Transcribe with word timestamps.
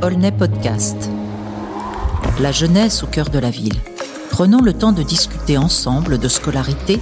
Aulnay 0.00 0.30
Podcast. 0.30 1.10
La 2.40 2.52
jeunesse 2.52 3.02
au 3.02 3.08
cœur 3.08 3.30
de 3.30 3.38
la 3.40 3.50
ville. 3.50 3.74
Prenons 4.30 4.60
le 4.60 4.72
temps 4.72 4.92
de 4.92 5.02
discuter 5.02 5.58
ensemble 5.58 6.18
de 6.18 6.28
scolarité, 6.28 7.00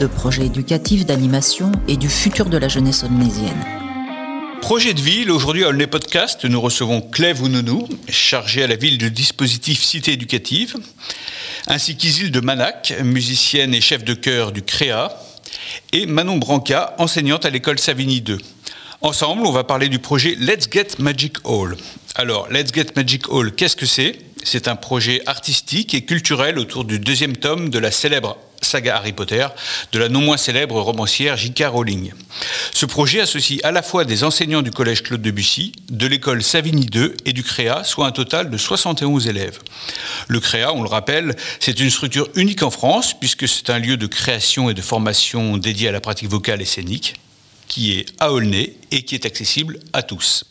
de 0.00 0.06
projets 0.06 0.46
éducatifs, 0.46 1.06
d'animation 1.06 1.70
et 1.86 1.96
du 1.96 2.08
futur 2.08 2.46
de 2.46 2.56
la 2.56 2.66
jeunesse 2.66 3.04
aulnaisienne. 3.04 3.64
Projet 4.60 4.92
de 4.92 5.00
ville, 5.00 5.30
aujourd'hui 5.30 5.64
à 5.64 5.68
Aulnay 5.68 5.86
Podcast, 5.86 6.44
nous 6.44 6.60
recevons 6.60 7.00
Clève 7.00 7.42
Ounonou, 7.42 7.88
chargée 8.08 8.64
à 8.64 8.66
la 8.66 8.76
ville 8.76 8.98
du 8.98 9.12
dispositif 9.12 9.82
Cité 9.84 10.12
éducative, 10.12 10.74
ainsi 11.68 11.96
qu'Isil 11.96 12.32
de 12.32 12.40
Manac, 12.40 12.92
musicienne 13.04 13.72
et 13.72 13.80
chef 13.80 14.02
de 14.02 14.14
chœur 14.14 14.50
du 14.50 14.62
CREA, 14.62 15.16
et 15.92 16.06
Manon 16.06 16.38
Branca, 16.38 16.96
enseignante 16.98 17.46
à 17.46 17.50
l'école 17.50 17.78
Savigny 17.78 18.20
2. 18.20 18.38
Ensemble, 19.04 19.44
on 19.46 19.50
va 19.50 19.64
parler 19.64 19.88
du 19.88 19.98
projet 19.98 20.36
Let's 20.38 20.68
Get 20.70 21.00
Magic 21.00 21.38
Hall. 21.42 21.76
Alors, 22.14 22.48
Let's 22.52 22.72
Get 22.72 22.86
Magic 22.94 23.28
Hall, 23.28 23.52
qu'est-ce 23.52 23.74
que 23.74 23.84
c'est? 23.84 24.16
C'est 24.44 24.68
un 24.68 24.76
projet 24.76 25.22
artistique 25.26 25.92
et 25.94 26.04
culturel 26.04 26.56
autour 26.56 26.84
du 26.84 27.00
deuxième 27.00 27.36
tome 27.36 27.68
de 27.68 27.80
la 27.80 27.90
célèbre 27.90 28.38
saga 28.60 28.98
Harry 28.98 29.12
Potter 29.12 29.44
de 29.90 29.98
la 29.98 30.08
non 30.08 30.20
moins 30.20 30.36
célèbre 30.36 30.80
romancière 30.80 31.36
J.K. 31.36 31.64
Rowling. 31.66 32.12
Ce 32.72 32.86
projet 32.86 33.20
associe 33.20 33.58
à 33.64 33.72
la 33.72 33.82
fois 33.82 34.04
des 34.04 34.22
enseignants 34.22 34.62
du 34.62 34.70
collège 34.70 35.02
Claude 35.02 35.20
Debussy, 35.20 35.72
de 35.90 36.06
l'école 36.06 36.44
Savigny 36.44 36.86
2 36.86 37.16
et 37.24 37.32
du 37.32 37.42
CREA, 37.42 37.82
soit 37.82 38.06
un 38.06 38.12
total 38.12 38.50
de 38.50 38.56
71 38.56 39.26
élèves. 39.26 39.58
Le 40.28 40.38
CREA, 40.38 40.72
on 40.72 40.82
le 40.82 40.88
rappelle, 40.88 41.34
c'est 41.58 41.80
une 41.80 41.90
structure 41.90 42.28
unique 42.36 42.62
en 42.62 42.70
France 42.70 43.18
puisque 43.18 43.48
c'est 43.48 43.68
un 43.70 43.80
lieu 43.80 43.96
de 43.96 44.06
création 44.06 44.70
et 44.70 44.74
de 44.74 44.82
formation 44.82 45.56
dédié 45.56 45.88
à 45.88 45.92
la 45.92 46.00
pratique 46.00 46.28
vocale 46.28 46.62
et 46.62 46.66
scénique 46.66 47.16
qui 47.72 47.92
est 47.92 48.06
à 48.18 48.34
Aulnay 48.34 48.74
et 48.90 49.02
qui 49.02 49.14
est 49.14 49.24
accessible 49.24 49.80
à 49.94 50.02
tous. 50.02 50.44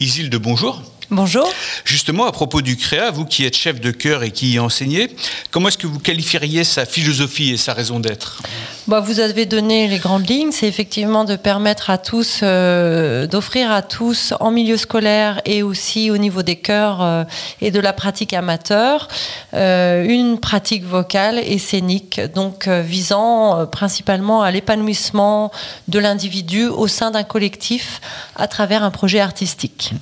Isilde, 0.00 0.34
bonjour. 0.34 0.82
Bonjour. 1.12 1.52
Justement, 1.84 2.26
à 2.26 2.30
propos 2.30 2.62
du 2.62 2.76
CREA, 2.76 3.10
vous 3.10 3.24
qui 3.24 3.44
êtes 3.44 3.56
chef 3.56 3.80
de 3.80 3.90
chœur 3.90 4.22
et 4.22 4.30
qui 4.30 4.52
y 4.52 4.58
enseignez, 4.60 5.10
comment 5.50 5.66
est-ce 5.66 5.76
que 5.76 5.88
vous 5.88 5.98
qualifieriez 5.98 6.62
sa 6.62 6.86
philosophie 6.86 7.50
et 7.50 7.56
sa 7.56 7.74
raison 7.74 7.98
d'être? 7.98 8.40
Bah, 8.86 9.00
Vous 9.00 9.18
avez 9.18 9.44
donné 9.44 9.88
les 9.88 9.98
grandes 9.98 10.28
lignes. 10.30 10.52
C'est 10.52 10.68
effectivement 10.68 11.24
de 11.24 11.34
permettre 11.34 11.90
à 11.90 11.98
tous, 11.98 12.40
euh, 12.44 13.26
d'offrir 13.26 13.72
à 13.72 13.82
tous 13.82 14.34
en 14.38 14.52
milieu 14.52 14.76
scolaire 14.76 15.40
et 15.44 15.64
aussi 15.64 16.12
au 16.12 16.16
niveau 16.16 16.44
des 16.44 16.54
chœurs 16.54 17.02
euh, 17.02 17.24
et 17.60 17.72
de 17.72 17.80
la 17.80 17.92
pratique 17.92 18.32
amateur, 18.32 19.08
euh, 19.54 20.04
une 20.04 20.38
pratique 20.38 20.84
vocale 20.84 21.40
et 21.44 21.58
scénique, 21.58 22.20
donc 22.36 22.68
visant 22.68 23.66
principalement 23.66 24.42
à 24.42 24.52
l'épanouissement 24.52 25.50
de 25.88 25.98
l'individu 25.98 26.66
au 26.66 26.86
sein 26.86 27.10
d'un 27.10 27.24
collectif 27.24 28.00
à 28.36 28.46
travers 28.46 28.84
un 28.84 28.92
projet 28.92 29.18
artistique. 29.18 29.92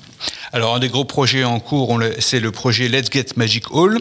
Alors, 0.52 0.74
un 0.74 0.78
des 0.78 0.88
gros 0.88 1.04
projets 1.04 1.44
en 1.44 1.60
cours, 1.60 1.98
c'est 2.20 2.40
le 2.40 2.50
projet 2.50 2.88
Let's 2.88 3.10
Get 3.12 3.26
Magic 3.36 3.70
Hall. 3.70 4.00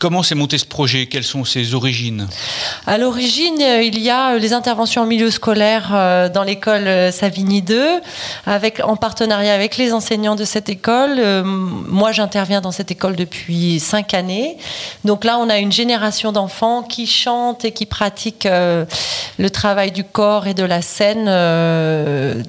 Comment 0.00 0.22
s'est 0.22 0.34
monté 0.34 0.56
ce 0.56 0.64
projet? 0.64 1.04
Quelles 1.04 1.24
sont 1.24 1.44
ses 1.44 1.74
origines? 1.74 2.26
À 2.86 2.96
l'origine, 2.96 3.60
euh, 3.60 3.82
il 3.82 3.98
y 3.98 4.08
a 4.08 4.30
euh, 4.30 4.38
les 4.38 4.54
interventions 4.54 5.02
en 5.02 5.06
milieu 5.06 5.30
scolaire 5.30 5.90
euh, 5.92 6.30
dans 6.30 6.42
l'école 6.42 7.12
Savigny 7.12 7.60
2, 7.60 8.00
avec, 8.46 8.80
en 8.82 8.96
partenariat 8.96 9.52
avec 9.52 9.76
les 9.76 9.92
enseignants 9.92 10.36
de 10.36 10.46
cette 10.46 10.70
école. 10.70 11.20
Moi, 11.44 12.12
j'interviens 12.12 12.62
dans 12.62 12.72
cette 12.72 12.90
école 12.90 13.14
depuis 13.14 13.78
cinq 13.78 14.14
années. 14.14 14.56
Donc 15.04 15.22
là, 15.22 15.36
on 15.38 15.50
a 15.50 15.58
une 15.58 15.70
génération 15.70 16.32
d'enfants 16.32 16.82
qui 16.82 17.06
chantent 17.06 17.66
et 17.66 17.72
qui 17.72 17.84
pratiquent 17.84 18.48
le 18.48 19.50
travail 19.50 19.92
du 19.92 20.04
corps 20.04 20.46
et 20.46 20.54
de 20.54 20.64
la 20.64 20.80
scène, 20.80 21.26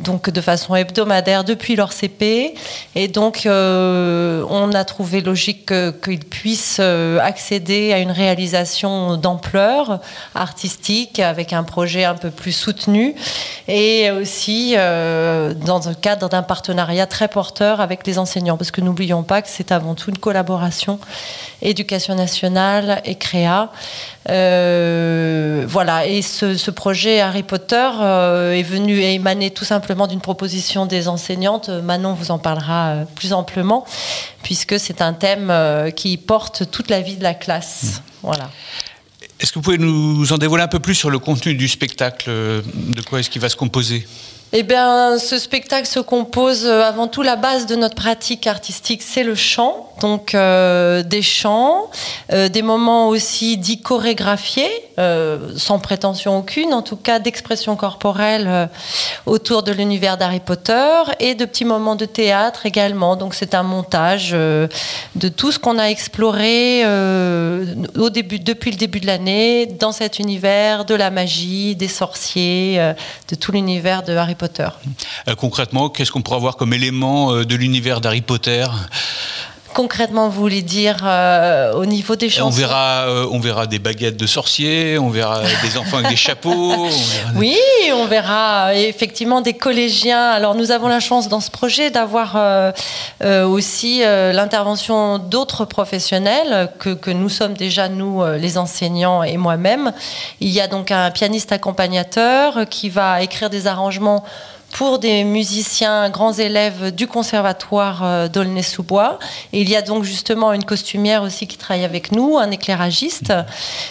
donc 0.04 0.30
de 0.30 0.42
façon 0.42 0.74
hebdomadaire 0.76 1.44
depuis 1.44 1.76
leur 1.76 1.92
CP. 1.92 2.54
Et 2.96 3.08
donc, 3.10 3.42
on 3.46 4.72
a 4.74 4.84
trouvé 4.86 5.20
logique 5.20 5.74
qu'ils 6.02 6.26
puissent 6.26 6.80
accéder 6.80 7.41
accéder 7.42 7.92
à 7.92 7.98
une 7.98 8.12
réalisation 8.12 9.18
d'ampleur 9.18 10.00
artistique 10.36 11.18
avec 11.18 11.54
un 11.54 11.64
projet 11.64 12.04
un 12.04 12.14
peu 12.14 12.30
plus 12.30 12.52
soutenu 12.52 13.16
et 13.68 14.12
aussi 14.12 14.76
euh, 14.78 15.56
dans 15.56 15.80
le 15.80 15.96
cadre 15.96 16.30
d'un 16.30 16.44
partenariat 16.44 17.08
très 17.08 17.28
porteur 17.28 17.82
avec 17.82 18.06
les 18.06 18.20
enseignants. 18.20 18.58
Parce 18.58 18.70
que 18.70 18.80
n'oublions 18.80 19.24
pas 19.24 19.42
que 19.42 19.48
c'est 19.50 19.72
avant 19.72 19.96
tout 19.96 20.12
une 20.12 20.20
collaboration 20.20 21.00
éducation 21.64 22.14
nationale 22.14 23.02
et 23.06 23.16
créa 23.16 23.72
euh, 24.30 25.66
voilà. 25.68 26.06
Et 26.06 26.22
ce, 26.22 26.72
projet 26.72 27.20
Harry 27.20 27.44
Potter 27.44 27.90
euh, 28.00 28.54
est 28.54 28.64
venu 28.64 29.00
émané 29.02 29.52
tout 29.52 29.66
simplement 29.66 30.08
d'une 30.08 30.22
proposition 30.22 30.86
des 30.86 31.08
enseignantes. 31.08 31.70
Manon 31.70 32.14
vous 32.14 32.32
en 32.32 32.38
parlera 32.38 32.98
plus 33.16 33.34
amplement 33.34 33.86
puisque 34.44 34.80
c'est 34.80 35.02
un 35.02 35.14
thème 35.14 35.54
qui 35.96 36.18
porte 36.18 36.70
toute 36.72 36.90
la 36.90 37.02
vie 37.02 37.16
de 37.16 37.24
la 37.24 37.34
classe. 37.34 38.02
Voilà. 38.22 38.50
Est-ce 39.40 39.52
que 39.52 39.60
vous 39.60 39.64
pouvez 39.64 39.80
nous 39.80 40.32
en 40.34 40.38
dévoiler 40.38 40.64
un 40.64 40.68
peu 40.68 40.80
plus 40.80 40.94
sur 40.94 41.10
le 41.10 41.18
contenu 41.18 41.56
du 41.56 41.68
spectacle? 41.68 42.30
De 42.30 43.02
quoi 43.02 43.20
est-ce 43.20 43.30
qu'il 43.30 43.42
va 43.42 43.50
se 43.50 43.56
composer? 43.56 44.06
Eh 44.54 44.64
bien, 44.64 45.18
ce 45.18 45.38
spectacle 45.38 45.88
se 45.88 46.02
compose 46.02 46.66
euh, 46.66 46.84
avant 46.84 47.08
tout 47.08 47.22
la 47.22 47.38
base 47.38 47.68
de 47.68 47.78
notre 47.78 47.96
pratique 47.96 48.48
artistique, 48.48 49.02
c'est 49.02 49.24
le 49.24 49.36
chant. 49.36 49.88
Donc 50.02 50.36
euh, 50.36 51.04
des 51.04 51.22
chants, 51.22 51.90
euh, 52.34 52.50
des 52.50 52.62
moments 52.62 53.08
aussi 53.08 53.58
dits 53.58 53.82
chorégraphiés, 53.82 54.70
sans 55.58 55.80
prétention 55.80 56.38
aucune, 56.38 56.76
en 56.76 56.84
tout 56.84 56.96
cas 56.96 57.18
d'expression 57.18 57.76
corporelle 57.76 58.70
autour 59.26 59.64
de 59.64 59.72
l'univers 59.72 60.16
d'Harry 60.16 60.42
Potter, 60.42 61.02
et 61.20 61.34
de 61.34 61.46
petits 61.46 61.66
moments 61.66 61.96
de 61.96 62.06
théâtre 62.06 62.68
également. 62.68 63.16
Donc 63.16 63.34
c'est 63.34 63.56
un 63.56 63.64
montage 63.64 64.30
de 64.30 64.70
tout 65.36 65.52
ce 65.52 65.58
qu'on 65.58 65.80
a 65.80 65.86
exploré 65.86 66.84
depuis 66.84 68.70
le 68.70 68.78
début 68.78 69.00
de 69.00 69.08
l'année 69.08 69.66
dans 69.66 69.92
cet 69.92 70.20
univers 70.20 70.86
de 70.86 70.94
la 70.94 71.10
magie, 71.10 71.76
des 71.76 71.88
sorciers, 71.88 72.94
de 73.28 73.36
tout 73.36 73.52
l'univers 73.52 74.04
de 74.04 74.16
Harry 74.16 74.36
Potter. 74.36 74.41
Euh, 75.28 75.36
concrètement, 75.36 75.90
qu'est-ce 75.90 76.12
qu'on 76.12 76.22
pourrait 76.22 76.38
avoir 76.38 76.58
comme 76.58 76.74
élément 76.74 77.34
euh, 77.34 77.46
de 77.46 77.56
l'univers 77.56 78.02
d'Harry 78.02 78.22
Potter? 78.22 78.66
Concrètement 79.74 80.30
vous 80.30 80.42
voulez 80.42 80.62
dire 80.62 80.98
euh, 81.04 81.74
au 81.74 81.86
niveau 81.86 82.16
des 82.16 82.30
chansons 82.30 82.48
On 82.48 82.50
verra, 82.50 83.06
on 83.32 83.40
verra 83.40 83.68
des 83.68 83.80
baguettes 83.80 84.18
de 84.18 84.28
sorciers, 84.28 84.98
on 84.98 85.10
verra 85.10 85.42
des 85.64 85.78
enfants 85.78 85.98
avec 85.98 86.10
des 86.10 86.16
chapeaux. 86.16 86.88
Oui, 87.36 87.58
on 87.94 88.06
verra 88.06 88.76
effectivement 88.76 89.42
des 89.42 89.54
collégiens. 89.54 90.30
Alors 90.30 90.56
nous 90.56 90.72
avons 90.72 90.88
la 90.88 91.00
chance 91.00 91.30
dans 91.30 91.40
ce 91.40 91.50
projet 91.50 91.90
d'avoir 91.90 92.38
aussi 93.22 94.02
l'intervention 94.02 95.18
d'autres 95.18 95.66
professionnels 95.66 96.70
que, 96.80 96.90
que, 96.90 97.12
nous 97.12 97.30
sommes 97.30 97.54
déjà 97.54 97.90
nous 97.90 98.24
les 98.38 98.58
enseignants 98.58 99.24
et 99.24 99.38
moi-même. 99.38 99.94
Il 100.40 100.50
y 100.50 100.60
a 100.60 100.68
donc 100.68 100.92
un 100.92 101.10
pianiste 101.12 101.52
accompagnateur 101.52 102.68
qui 102.70 102.90
va 102.90 103.22
écrire 103.22 103.50
des 103.50 103.68
arrangements 103.68 104.24
pour 104.72 105.00
des 105.00 105.24
musiciens 105.24 106.10
grands 106.10 106.34
élèves 106.34 106.94
du 106.94 107.08
conservatoire 107.08 108.04
euh, 108.04 108.28
d'Aulnay-sous-Bois. 108.28 109.20
Il 109.54 109.70
y 109.70 109.76
a 109.76 109.82
donc 109.82 110.04
justement 110.04 110.54
une 110.54 110.64
costumière 110.64 111.24
aussi 111.24 111.48
qui 111.48 111.58
travaille 111.58 111.86
avec 111.86 112.12
nous, 112.12 112.38
un 112.38 112.52
éclairagiste, 112.52 113.34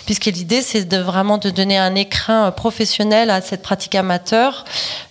puisque 0.06 0.26
l'idée 0.26 0.62
c'est 0.62 0.92
vraiment 0.94 1.38
de 1.38 1.50
donner 1.50 1.78
un 1.78 1.94
écrin 1.94 2.50
professionnel 2.50 3.30
à 3.30 3.40
cette 3.40 3.62
pratique 3.62 3.94
amateur 3.94 4.64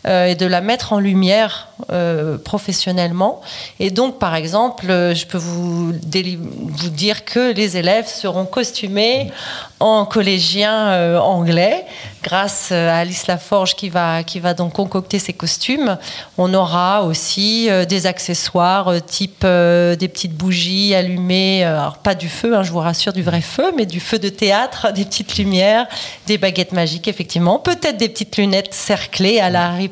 euh, 0.08 0.28
et 0.28 0.36
de 0.36 0.46
la 0.46 0.62
mettre 0.62 0.94
en 0.94 1.00
lumière 1.00 1.70
euh, 1.92 2.38
professionnellement. 2.38 3.42
Et 3.80 3.92
donc, 3.92 4.20
par 4.20 4.36
exemple, 4.36 4.88
je 4.88 5.26
peux 5.26 5.38
vous, 5.38 5.94
dire 5.94 7.26
que 7.26 7.54
les 7.54 7.78
élèves 7.78 8.08
seront 8.08 8.46
costumés 8.46 9.32
en 9.80 10.06
collégien 10.06 11.20
anglais, 11.20 11.86
grâce 12.22 12.74
à 12.74 12.98
Alice 12.98 13.28
Laforge 13.28 13.76
qui 13.76 13.90
va, 13.90 14.24
qui 14.24 14.40
va 14.40 14.54
donc 14.54 14.74
concocter 14.74 15.20
ces 15.20 15.32
costumes 15.32 15.98
on 16.38 16.54
aura 16.54 17.04
aussi 17.04 17.70
euh, 17.70 17.86
des 17.86 18.06
accessoires 18.06 18.88
euh, 18.88 19.00
type 19.00 19.44
euh, 19.44 19.96
des 19.96 20.08
petites 20.08 20.34
bougies 20.34 20.96
allumées, 20.96 21.64
alors 21.64 21.98
pas 21.98 22.16
du 22.16 22.30
feu, 22.30 22.56
hein, 22.56 22.64
je 22.64 22.72
vous 22.72 22.80
rassure, 22.80 23.14
du 23.14 23.24
vrai 23.24 23.42
feu, 23.42 23.72
mais 23.76 23.86
du 23.86 24.00
feu 24.00 24.20
de 24.20 24.30
théâtre, 24.30 24.92
des 24.96 25.06
petites 25.06 25.38
lumières, 25.38 25.88
des 26.28 26.38
baguettes 26.38 26.72
magiques, 26.72 27.08
effectivement, 27.08 27.60
peut-être 27.60 27.98
des 27.98 28.10
petites 28.10 28.38
lunettes 28.38 28.74
cerclées 28.74 29.40
à 29.40 29.50
la 29.50 29.68
Harry. 29.68 29.90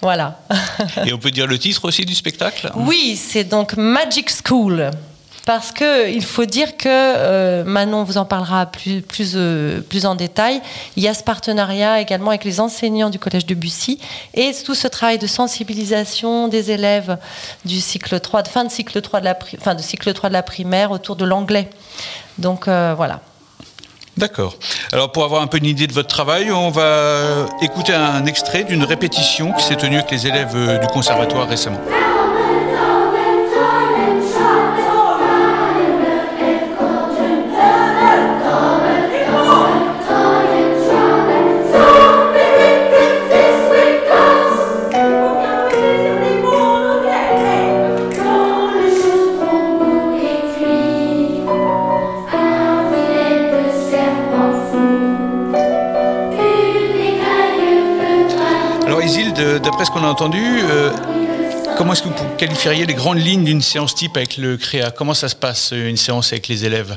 Voilà. 0.00 0.40
Et 1.06 1.12
on 1.12 1.18
peut 1.18 1.30
dire 1.30 1.46
le 1.46 1.58
titre 1.58 1.84
aussi 1.86 2.04
du 2.04 2.14
spectacle? 2.14 2.70
Oui, 2.74 3.18
c'est 3.22 3.44
donc 3.44 3.76
Magic 3.76 4.30
School 4.30 4.90
parce 5.46 5.72
qu'il 5.72 6.24
faut 6.24 6.44
dire 6.44 6.76
que, 6.76 6.86
euh, 6.86 7.64
Manon 7.64 8.04
vous 8.04 8.18
en 8.18 8.24
parlera 8.24 8.66
plus, 8.66 9.02
plus, 9.02 9.32
euh, 9.34 9.80
plus 9.80 10.06
en 10.06 10.14
détail, 10.14 10.60
il 10.96 11.02
y 11.02 11.08
a 11.08 11.14
ce 11.14 11.24
partenariat 11.24 12.00
également 12.00 12.30
avec 12.30 12.44
les 12.44 12.60
enseignants 12.60 13.10
du 13.10 13.18
Collège 13.18 13.46
de 13.46 13.54
Bussy 13.54 13.98
et 14.34 14.52
tout 14.64 14.74
ce 14.74 14.86
travail 14.86 15.18
de 15.18 15.26
sensibilisation 15.26 16.48
des 16.48 16.70
élèves 16.70 17.18
du 17.64 17.80
cycle 17.80 18.20
3, 18.20 18.42
de 18.42 18.48
fin 18.48 18.64
de 18.64 18.70
cycle 18.70 19.00
3 19.00 19.20
de 19.20 19.24
la, 19.24 19.38
fin 19.60 19.74
de 19.74 19.82
cycle 19.82 20.12
3 20.12 20.28
de 20.28 20.34
la 20.34 20.42
primaire 20.42 20.90
autour 20.90 21.16
de 21.16 21.24
l'anglais. 21.24 21.68
Donc 22.38 22.68
euh, 22.68 22.94
voilà. 22.96 23.20
D'accord. 24.20 24.54
Alors 24.92 25.12
pour 25.12 25.24
avoir 25.24 25.40
un 25.40 25.46
peu 25.46 25.56
une 25.56 25.64
idée 25.64 25.86
de 25.86 25.94
votre 25.94 26.08
travail, 26.08 26.52
on 26.52 26.68
va 26.68 27.46
écouter 27.62 27.94
un 27.94 28.26
extrait 28.26 28.64
d'une 28.64 28.84
répétition 28.84 29.52
qui 29.54 29.64
s'est 29.64 29.76
tenue 29.76 29.96
avec 29.96 30.10
les 30.10 30.26
élèves 30.26 30.78
du 30.78 30.86
conservatoire 30.88 31.48
récemment. 31.48 31.80
D'après 59.10 59.84
ce 59.84 59.90
qu'on 59.90 60.04
a 60.04 60.08
entendu, 60.08 60.62
comment 61.76 61.94
est-ce 61.94 62.02
que 62.02 62.08
vous 62.08 62.14
qualifieriez 62.38 62.86
les 62.86 62.94
grandes 62.94 63.18
lignes 63.18 63.42
d'une 63.42 63.60
séance 63.60 63.96
type 63.96 64.16
avec 64.16 64.36
le 64.36 64.56
CREA 64.56 64.92
Comment 64.92 65.14
ça 65.14 65.28
se 65.28 65.34
passe, 65.34 65.72
une 65.72 65.96
séance 65.96 66.32
avec 66.32 66.46
les 66.46 66.64
élèves? 66.64 66.96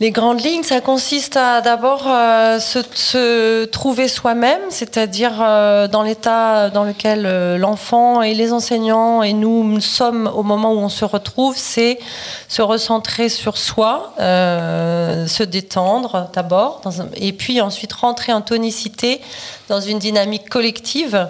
Les 0.00 0.10
grandes 0.10 0.40
lignes, 0.40 0.64
ça 0.64 0.80
consiste 0.80 1.36
à 1.36 1.60
d'abord 1.60 2.08
euh, 2.08 2.58
se, 2.58 3.64
trouver 3.66 4.08
soi-même, 4.08 4.60
c'est-à-dire 4.68 5.34
euh, 5.40 5.86
dans 5.86 6.02
l'état 6.02 6.68
dans 6.68 6.82
lequel 6.82 7.26
euh, 7.26 7.58
l'enfant 7.58 8.20
et 8.20 8.34
les 8.34 8.52
enseignants 8.52 9.22
et 9.22 9.32
nous 9.32 9.80
sommes 9.80 10.28
au 10.34 10.42
moment 10.42 10.72
où 10.72 10.78
on 10.78 10.88
se 10.88 11.04
retrouve, 11.04 11.54
c'est 11.56 12.00
se 12.48 12.60
recentrer 12.60 13.28
sur 13.28 13.56
soi, 13.56 14.12
se 14.18 15.42
détendre 15.44 16.28
d'abord, 16.34 16.80
et 17.14 17.32
puis 17.32 17.60
ensuite 17.60 17.92
rentrer 17.92 18.32
en 18.32 18.40
tonicité 18.40 19.20
dans 19.68 19.80
une 19.80 19.98
dynamique 19.98 20.48
collective. 20.48 21.28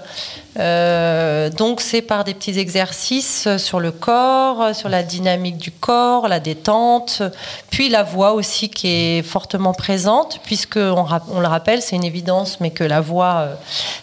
Euh, 0.57 1.51
donc 1.51 1.81
c'est 1.81 2.03
par 2.03 2.23
des 2.23 2.33
petits 2.33 2.59
exercices 2.61 3.49
sur 3.57 3.81
le 3.81 3.91
corps, 3.91 4.75
sur 4.75 4.89
la 4.89 5.03
dynamique 5.03 5.59
du 5.59 5.73
corps, 5.73 6.29
la 6.29 6.39
détente, 6.39 7.23
puis 7.71 7.89
la 7.89 8.05
voix 8.05 8.35
aussi 8.35 8.69
qui 8.69 8.89
est 8.89 9.23
fortement 9.23 9.75
présente, 9.75 10.41
puisque 10.45 10.77
on, 10.77 11.41
le 11.41 11.47
rappelle, 11.47 11.83
c'est 11.83 11.97
une 11.97 12.05
évidence, 12.05 12.61
mais 12.61 12.71
que 12.71 12.85
la 12.85 13.01
voix, 13.01 13.35
euh, 13.35 13.55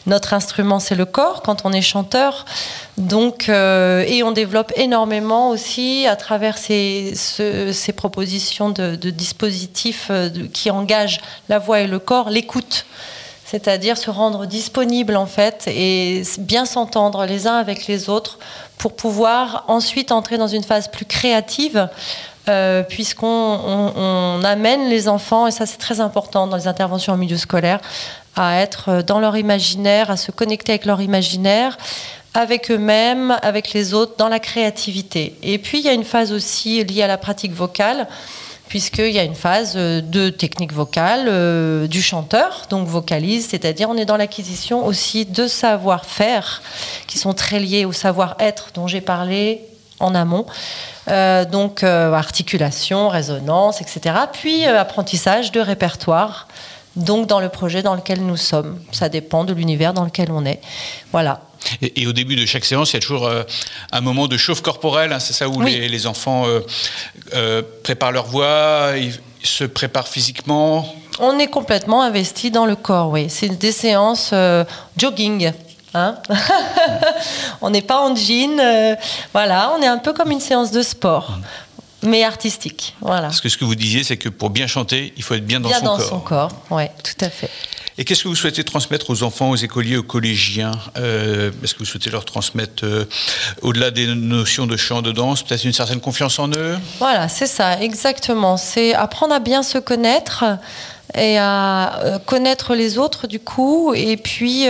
notre 0.07 0.33
instrument, 0.33 0.79
c'est 0.79 0.95
le 0.95 1.05
corps 1.05 1.41
quand 1.41 1.65
on 1.65 1.71
est 1.71 1.81
chanteur. 1.81 2.45
Donc, 2.97 3.47
euh, 3.47 4.03
et 4.05 4.21
on 4.21 4.31
développe 4.31 4.73
énormément 4.75 5.49
aussi 5.49 6.05
à 6.05 6.17
travers 6.17 6.57
ces 6.57 7.13
propositions 7.95 8.69
de, 8.69 8.95
dispositifs 8.95 10.11
qui 10.53 10.69
engagent 10.69 11.21
la 11.49 11.59
voix 11.59 11.79
et 11.79 11.87
le 11.87 11.99
corps, 11.99 12.29
l'écoute 12.29 12.85
c'est-à-dire 13.51 13.97
se 13.97 14.09
rendre 14.09 14.45
disponible 14.45 15.17
en 15.17 15.25
fait 15.25 15.67
et 15.67 16.23
bien 16.39 16.63
s'entendre 16.63 17.25
les 17.25 17.47
uns 17.47 17.57
avec 17.57 17.85
les 17.85 18.07
autres 18.09 18.39
pour 18.77 18.95
pouvoir 18.95 19.65
ensuite 19.67 20.13
entrer 20.13 20.37
dans 20.37 20.47
une 20.47 20.63
phase 20.63 20.87
plus 20.87 21.05
créative. 21.05 21.89
Euh, 22.49 22.81
puisqu'on 22.81 24.41
amène 24.43 24.89
les 24.89 25.07
enfants, 25.07 25.45
et 25.45 25.51
ça 25.51 25.67
c'est 25.67 25.77
très 25.77 26.01
important 26.01 26.47
dans 26.47 26.57
les 26.57 26.67
interventions 26.67 27.13
en 27.13 27.17
milieu 27.17 27.37
scolaire, 27.37 27.79
à 28.35 28.59
être 28.59 29.03
dans 29.03 29.19
leur 29.19 29.37
imaginaire, 29.37 30.09
à 30.09 30.17
se 30.17 30.31
connecter 30.31 30.71
avec 30.71 30.85
leur 30.85 31.01
imaginaire, 31.01 31.77
avec 32.33 32.71
eux-mêmes, 32.71 33.37
avec 33.43 33.73
les 33.73 33.93
autres, 33.93 34.13
dans 34.17 34.27
la 34.27 34.39
créativité. 34.39 35.35
Et 35.43 35.59
puis 35.59 35.81
il 35.81 35.85
y 35.85 35.89
a 35.89 35.93
une 35.93 36.03
phase 36.03 36.31
aussi 36.31 36.83
liée 36.83 37.03
à 37.03 37.07
la 37.07 37.19
pratique 37.19 37.53
vocale 37.53 38.07
puisqu'il 38.71 39.11
y 39.11 39.19
a 39.19 39.23
une 39.23 39.35
phase 39.35 39.73
euh, 39.75 39.99
de 39.99 40.29
technique 40.29 40.71
vocale 40.71 41.25
euh, 41.27 41.87
du 41.87 42.01
chanteur, 42.01 42.67
donc 42.69 42.87
vocalise, 42.87 43.49
c'est-à-dire 43.49 43.89
on 43.89 43.97
est 43.97 44.05
dans 44.05 44.15
l'acquisition 44.15 44.85
aussi 44.85 45.25
de 45.25 45.45
savoir-faire 45.45 46.61
qui 47.05 47.17
sont 47.17 47.33
très 47.33 47.59
liés 47.59 47.83
au 47.83 47.91
savoir-être 47.91 48.69
dont 48.73 48.87
j'ai 48.87 49.01
parlé 49.01 49.59
en 49.99 50.15
amont. 50.15 50.45
Euh, 51.09 51.43
donc 51.43 51.83
articulation, 51.83 53.09
résonance, 53.09 53.81
etc. 53.81 54.15
Puis 54.31 54.63
apprentissage 54.63 55.51
de 55.51 55.59
répertoire. 55.59 56.47
Donc 56.95 57.27
dans 57.27 57.41
le 57.41 57.49
projet 57.49 57.81
dans 57.81 57.95
lequel 57.95 58.21
nous 58.21 58.37
sommes, 58.37 58.79
ça 58.93 59.09
dépend 59.09 59.43
de 59.43 59.51
l'univers 59.51 59.93
dans 59.93 60.05
lequel 60.05 60.31
on 60.31 60.45
est. 60.45 60.61
Voilà. 61.11 61.41
Et, 61.81 62.07
au 62.07 62.13
début 62.13 62.35
de 62.35 62.45
chaque 62.45 62.65
séance, 62.65 62.91
il 62.91 62.95
y 62.95 62.97
a 62.97 62.99
toujours 62.99 63.27
euh, 63.27 63.43
un 63.91 64.01
moment 64.01 64.27
de 64.27 64.37
chauffe 64.37 64.61
corporelle, 64.61 65.13
hein, 65.13 65.19
c'est 65.19 65.33
ça 65.33 65.47
où 65.47 65.61
les, 65.61 66.07
enfants 66.07 66.45
euh, 66.47 66.61
euh, 67.33 67.61
préparent 67.83 68.11
leur 68.11 68.25
voix, 68.25 68.93
ils 68.97 69.13
se 69.43 69.63
préparent 69.63 70.07
physiquement 70.07 70.95
On 71.19 71.39
est 71.39 71.47
complètement 71.47 72.01
investi 72.01 72.51
dans 72.51 72.65
le 72.65 72.75
corps, 72.75 73.09
oui. 73.09 73.27
C'est 73.29 73.49
des 73.49 73.71
séances 73.71 74.33
jogging. 74.97 75.51
Hein 75.93 76.15
on 77.61 77.69
n'est 77.69 77.81
pas 77.81 78.01
en 78.01 78.15
jean, 78.15 78.61
voilà, 79.33 79.73
on 79.77 79.81
est 79.81 79.87
un 79.87 79.97
peu 79.97 80.13
comme 80.13 80.31
une 80.31 80.39
séance 80.39 80.71
de 80.71 80.81
sport. 80.81 81.37
mais 82.03 82.23
artistique. 82.23 82.95
Voilà. 83.01 83.23
Parce 83.23 83.41
que 83.41 83.49
ce 83.49 83.57
que 83.57 83.65
vous 83.65 83.75
disiez, 83.75 84.03
c'est 84.03 84.17
que 84.17 84.29
pour 84.29 84.49
bien 84.49 84.67
chanter, 84.67 85.13
il 85.17 85.23
faut 85.23 85.35
être 85.35 85.45
bien 85.45 85.59
dans 85.59 85.69
son 85.69 85.75
corps. 85.75 85.97
Bien 85.97 86.03
dans 86.05 86.09
son 86.09 86.19
corps, 86.19 86.51
oui, 86.71 86.83
tout 87.03 87.25
à 87.25 87.29
fait. 87.29 87.49
Et 88.01 88.03
qu'est-ce 88.03 88.23
que 88.23 88.29
vous 88.29 88.35
souhaitez 88.35 88.63
transmettre 88.63 89.11
aux 89.11 89.21
enfants, 89.21 89.51
aux 89.51 89.55
écoliers, 89.55 89.95
aux 89.95 90.01
collégiens 90.01 90.71
euh, 90.97 91.51
Est-ce 91.63 91.75
que 91.75 91.79
vous 91.79 91.85
souhaitez 91.85 92.09
leur 92.09 92.25
transmettre, 92.25 92.83
euh, 92.83 93.05
au-delà 93.61 93.91
des 93.91 94.07
notions 94.07 94.65
de 94.65 94.75
chant, 94.75 95.03
de 95.03 95.11
danse, 95.11 95.43
peut-être 95.43 95.65
une 95.65 95.71
certaine 95.71 95.99
confiance 95.99 96.39
en 96.39 96.49
eux? 96.49 96.79
Voilà, 96.97 97.29
c'est 97.29 97.45
ça, 97.45 97.79
exactement. 97.79 98.57
C'est 98.57 98.95
apprendre 98.95 99.35
à 99.35 99.39
bien 99.39 99.61
se 99.61 99.77
connaître 99.77 100.45
et 101.13 101.37
à 101.37 101.99
euh, 101.99 102.17
connaître 102.17 102.73
les 102.73 102.97
autres 102.97 103.27
du 103.27 103.39
coup, 103.39 103.93
et 103.93 104.17
puis 104.17 104.65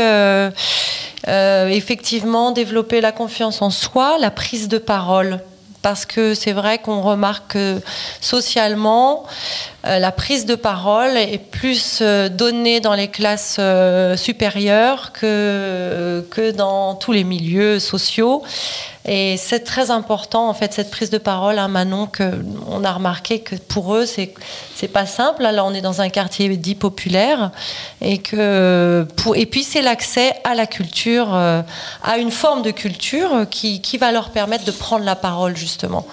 effectivement 1.25 2.51
développer 2.51 2.99
la 2.99 3.13
confiance 3.13 3.61
en 3.61 3.69
soi, 3.69 4.17
la 4.19 4.29
prise 4.29 4.67
de 4.67 4.77
parole 4.77 5.39
parce 5.81 6.05
que 6.05 6.33
c'est 6.33 6.51
vrai 6.51 6.77
qu'on 6.77 7.01
remarque 7.01 7.53
que 7.53 7.81
socialement, 8.19 9.25
euh, 9.85 9.97
la 9.97 10.11
prise 10.11 10.45
de 10.45 10.55
parole 10.55 11.17
est 11.17 11.39
plus 11.39 11.99
euh, 12.01 12.29
donnée 12.29 12.79
dans 12.79 12.93
les 12.93 13.07
classes 13.07 13.57
euh, 13.59 14.15
supérieures 14.15 15.11
que, 15.11 16.25
que 16.29 16.51
dans 16.51 16.95
tous 16.95 17.11
les 17.11 17.23
milieux 17.23 17.79
sociaux. 17.79 18.43
Et 19.05 19.37
c'est 19.37 19.61
très 19.61 19.89
important, 19.89 20.47
en 20.47 20.53
fait, 20.53 20.73
cette 20.73 20.91
prise 20.91 21.09
de 21.09 21.17
parole, 21.17 21.57
hein, 21.57 21.67
Manon, 21.67 22.07
qu'on 22.07 22.83
a 22.83 22.91
remarqué 22.91 23.39
que 23.39 23.55
pour 23.55 23.95
eux, 23.95 24.05
c'est, 24.05 24.33
c'est 24.81 24.87
pas 24.87 25.05
simple. 25.05 25.43
Là, 25.43 25.63
on 25.63 25.73
est 25.75 25.81
dans 25.81 26.01
un 26.01 26.09
quartier 26.09 26.49
dit 26.57 26.73
populaire. 26.73 27.51
Et, 28.01 28.17
que 28.17 29.07
pour, 29.15 29.35
et 29.35 29.45
puis, 29.45 29.63
c'est 29.63 29.83
l'accès 29.83 30.33
à 30.43 30.55
la 30.55 30.65
culture, 30.65 31.33
à 31.33 32.17
une 32.17 32.31
forme 32.31 32.63
de 32.63 32.71
culture 32.71 33.45
qui, 33.49 33.79
qui 33.81 33.99
va 33.99 34.11
leur 34.11 34.31
permettre 34.31 34.65
de 34.65 34.71
prendre 34.71 35.05
la 35.05 35.15
parole, 35.15 35.55
justement. 35.55 36.07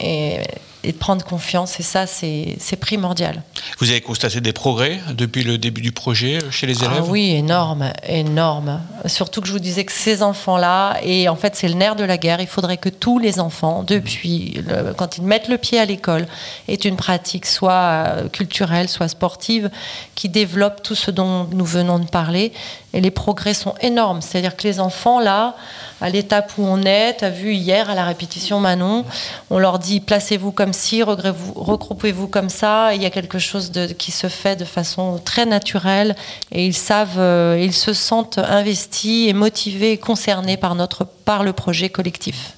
Et 0.00 0.38
et 0.84 0.92
de 0.92 0.96
prendre 0.96 1.24
confiance. 1.24 1.80
Et 1.80 1.82
ça, 1.82 2.06
c'est 2.06 2.76
primordial. 2.78 3.42
Vous 3.80 3.90
avez 3.90 4.00
constaté 4.00 4.40
des 4.40 4.52
progrès 4.52 5.00
depuis 5.14 5.42
le 5.42 5.58
début 5.58 5.80
du 5.80 5.92
projet 5.92 6.42
euh, 6.42 6.50
chez 6.50 6.66
les 6.66 6.84
élèves? 6.84 6.98
Ah 6.98 7.08
Oui, 7.08 7.30
énorme, 7.30 7.92
énorme. 8.06 8.80
Surtout 9.06 9.40
que 9.40 9.46
je 9.46 9.52
vous 9.52 9.58
disais 9.58 9.84
que 9.84 9.92
ces 9.92 10.22
enfants-là, 10.22 10.98
et 11.02 11.28
en 11.28 11.36
fait, 11.36 11.56
c'est 11.56 11.68
le 11.68 11.74
nerf 11.74 11.96
de 11.96 12.04
la 12.04 12.18
guerre, 12.18 12.40
il 12.40 12.46
faudrait 12.46 12.76
que 12.76 12.90
tous 12.90 13.18
les 13.18 13.40
enfants, 13.40 13.82
depuis 13.82 14.62
quand 14.96 15.16
ils 15.16 15.24
mettent 15.24 15.48
le 15.48 15.58
pied 15.58 15.78
à 15.78 15.84
l'école, 15.84 16.26
aient 16.68 16.74
une 16.74 16.96
pratique 16.96 17.46
soit 17.46 18.03
culturelle, 18.32 18.88
soit 18.88 19.08
sportive, 19.08 19.70
qui 20.14 20.28
développe 20.28 20.82
tout 20.82 20.94
ce 20.94 21.10
dont 21.10 21.44
nous 21.52 21.64
venons 21.64 21.98
de 21.98 22.06
parler. 22.06 22.52
Et 22.92 23.00
les 23.00 23.10
progrès 23.10 23.54
sont 23.54 23.74
énormes. 23.80 24.22
C'est-à-dire 24.22 24.56
que 24.56 24.62
les 24.62 24.78
enfants, 24.78 25.20
là, 25.20 25.56
à 26.00 26.10
l'étape 26.10 26.52
où 26.58 26.64
on 26.64 26.82
est, 26.82 27.18
tu 27.18 27.24
as 27.24 27.30
vu 27.30 27.54
hier 27.54 27.90
à 27.90 27.94
la 27.94 28.04
répétition 28.04 28.60
Manon, 28.60 29.04
on 29.50 29.58
leur 29.58 29.78
dit 29.78 30.00
placez-vous 30.00 30.52
comme 30.52 30.72
ci, 30.72 31.02
regroupez-vous 31.02 32.28
comme 32.28 32.48
ça. 32.48 32.94
il 32.94 33.02
y 33.02 33.06
a 33.06 33.10
quelque 33.10 33.38
chose 33.38 33.70
de, 33.70 33.86
qui 33.86 34.12
se 34.12 34.28
fait 34.28 34.56
de 34.56 34.64
façon 34.64 35.20
très 35.24 35.46
naturelle 35.46 36.14
et 36.52 36.66
ils 36.66 36.74
savent, 36.74 37.18
euh, 37.18 37.58
ils 37.60 37.72
se 37.72 37.92
sentent 37.92 38.38
investis 38.38 39.28
et 39.28 39.32
motivés 39.32 39.92
et 39.92 39.98
concernés 39.98 40.56
par, 40.56 40.74
notre, 40.74 41.04
par 41.04 41.42
le 41.42 41.52
projet 41.52 41.88
collectif. 41.88 42.54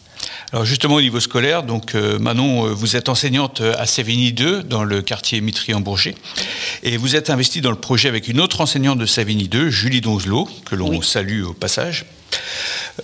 Alors 0.52 0.64
justement 0.64 0.94
au 0.94 1.00
niveau 1.00 1.18
scolaire, 1.18 1.64
donc 1.64 1.94
euh, 1.94 2.18
Manon, 2.18 2.66
euh, 2.66 2.70
vous 2.70 2.96
êtes 2.96 3.08
enseignante 3.08 3.60
à 3.60 3.84
Sévigny 3.84 4.32
2 4.32 4.62
dans 4.62 4.84
le 4.84 5.02
quartier 5.02 5.40
mitry 5.40 5.74
en 5.74 5.80
bourget 5.80 6.14
et 6.84 6.96
vous 6.96 7.16
êtes 7.16 7.30
investie 7.30 7.60
dans 7.60 7.70
le 7.70 7.76
projet 7.76 8.08
avec 8.08 8.28
une 8.28 8.40
autre 8.40 8.60
enseignante 8.60 8.98
de 8.98 9.06
Sévigny 9.06 9.48
2, 9.48 9.70
Julie 9.70 10.00
Donzelot, 10.00 10.48
que 10.64 10.76
l'on 10.76 11.02
salue 11.02 11.42
au 11.42 11.52
passage. 11.52 12.06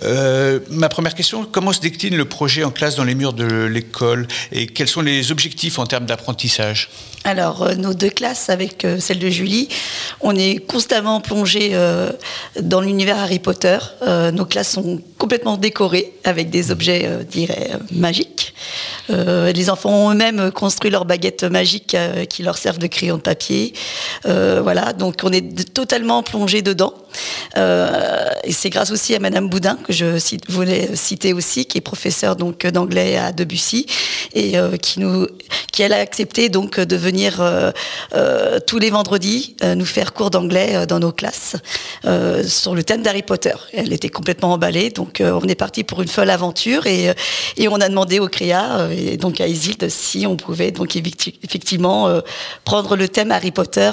Euh, 0.01 0.59
ma 0.69 0.89
première 0.89 1.13
question, 1.13 1.47
comment 1.49 1.73
se 1.73 1.79
décline 1.79 2.15
le 2.15 2.25
projet 2.25 2.63
en 2.63 2.71
classe 2.71 2.95
dans 2.95 3.03
les 3.03 3.15
murs 3.15 3.33
de 3.33 3.65
l'école 3.65 4.27
et 4.51 4.67
quels 4.67 4.87
sont 4.87 5.01
les 5.01 5.31
objectifs 5.31 5.79
en 5.79 5.85
termes 5.85 6.05
d'apprentissage? 6.05 6.89
Alors, 7.25 7.63
euh, 7.63 7.75
nos 7.75 7.93
deux 7.93 8.09
classes, 8.09 8.49
avec 8.49 8.83
euh, 8.83 8.99
celle 8.99 9.19
de 9.19 9.29
Julie, 9.29 9.69
on 10.19 10.35
est 10.35 10.57
constamment 10.65 11.21
plongé 11.21 11.73
dans 12.59 12.81
l'univers 12.81 13.17
Harry 13.17 13.39
Potter. 13.39 13.77
nos 14.33 14.45
classes 14.45 14.71
sont 14.71 15.01
complètement 15.17 15.57
décorées 15.57 16.13
avec 16.23 16.49
des 16.49 16.71
objets, 16.71 17.09
je 17.19 17.23
dirais, 17.23 17.71
magiques. 17.91 18.53
les 19.09 19.69
enfants 19.69 20.07
ont 20.07 20.11
eux-mêmes 20.11 20.51
construit 20.51 20.91
leurs 20.91 21.05
baguettes 21.05 21.43
magiques 21.43 21.95
qui 22.29 22.43
leur 22.43 22.57
servent 22.57 22.77
de 22.77 22.87
crayon 22.87 23.17
de 23.17 23.21
papier. 23.21 23.73
voilà, 24.23 24.93
donc 24.93 25.15
on 25.23 25.31
est 25.31 25.73
totalement 25.73 26.23
plongé 26.23 26.61
dedans. 26.61 26.93
Et 27.55 28.51
c'est 28.51 28.69
grâce 28.69 28.91
aussi 28.91 29.15
à 29.15 29.19
Madame 29.19 29.49
Boudin 29.49 29.77
que 29.83 29.93
je 29.93 30.17
voulais 30.49 30.95
citer 30.95 31.33
aussi, 31.33 31.65
qui 31.65 31.77
est 31.77 31.81
professeure 31.81 32.35
donc 32.35 32.65
d'anglais 32.67 33.17
à 33.17 33.31
Debussy 33.31 33.85
et 34.33 34.55
qui 34.81 34.99
nous, 34.99 35.27
qui 35.73 35.81
elle 35.81 35.93
a 35.93 35.97
accepté 35.97 36.49
donc 36.49 36.79
de 36.79 36.95
venir 36.95 37.41
euh, 37.41 37.71
euh, 38.13 38.59
tous 38.65 38.77
les 38.77 38.91
vendredis 38.91 39.55
euh, 39.63 39.75
nous 39.75 39.85
faire 39.85 40.13
cours 40.13 40.29
d'anglais 40.29 40.85
dans 40.85 40.99
nos 40.99 41.11
classes 41.11 41.55
sur 42.47 42.75
le 42.75 42.83
thème 42.83 43.01
d'Harry 43.01 43.23
Potter. 43.23 43.53
Elle 43.73 43.91
était 43.91 44.09
complètement 44.09 44.53
emballée, 44.53 44.89
donc 44.89 45.21
on 45.25 45.47
est 45.47 45.55
parti 45.55 45.83
pour 45.83 46.01
une 46.01 46.07
folle 46.07 46.29
aventure 46.29 46.85
et, 46.85 47.13
on 47.67 47.81
a 47.81 47.89
demandé 47.89 48.19
au 48.19 48.27
CREA 48.27 48.89
et 48.91 49.17
donc 49.17 49.41
à 49.41 49.47
Isilde 49.47 49.89
si 49.89 50.27
on 50.27 50.35
pouvait 50.35 50.71
donc 50.71 50.95
effectivement 50.95 52.21
prendre 52.65 52.95
le 52.95 53.07
thème 53.07 53.31
Harry 53.31 53.51
Potter 53.51 53.91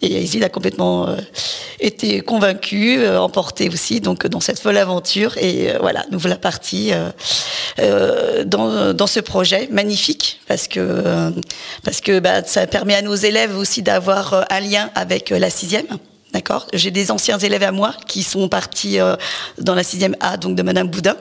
et 0.00 0.20
Isilde 0.22 0.44
a 0.44 0.48
complètement 0.48 1.14
été 1.78 2.11
convaincus, 2.20 3.08
emportés 3.08 3.68
aussi 3.68 4.00
donc 4.00 4.26
dans 4.26 4.40
cette 4.40 4.58
folle 4.58 4.76
aventure. 4.76 5.36
Et 5.38 5.72
voilà, 5.80 6.04
nous 6.10 6.18
voilà 6.18 6.36
partis 6.36 6.92
dans, 7.78 8.94
dans, 8.94 9.06
ce 9.06 9.20
projet 9.20 9.68
magnifique 9.70 10.40
parce 10.48 10.68
que 10.68 11.32
parce 11.84 12.00
que 12.00 12.20
bah, 12.20 12.42
ça 12.44 12.66
permet 12.66 12.94
à 12.94 13.02
nos 13.02 13.14
élèves 13.14 13.56
aussi 13.56 13.82
d'avoir 13.82 14.46
un 14.50 14.60
lien 14.60 14.90
avec 14.94 15.30
la 15.30 15.50
sixième. 15.50 15.86
D'accord? 16.32 16.66
J'ai 16.72 16.90
des 16.90 17.10
anciens 17.10 17.38
élèves 17.38 17.62
à 17.62 17.72
moi 17.72 17.94
qui 18.06 18.22
sont 18.22 18.48
partis 18.48 18.98
dans 19.58 19.74
la 19.74 19.82
sixième 19.82 20.16
A, 20.20 20.36
donc 20.36 20.56
de 20.56 20.62
Madame 20.62 20.88
Boudin. 20.88 21.16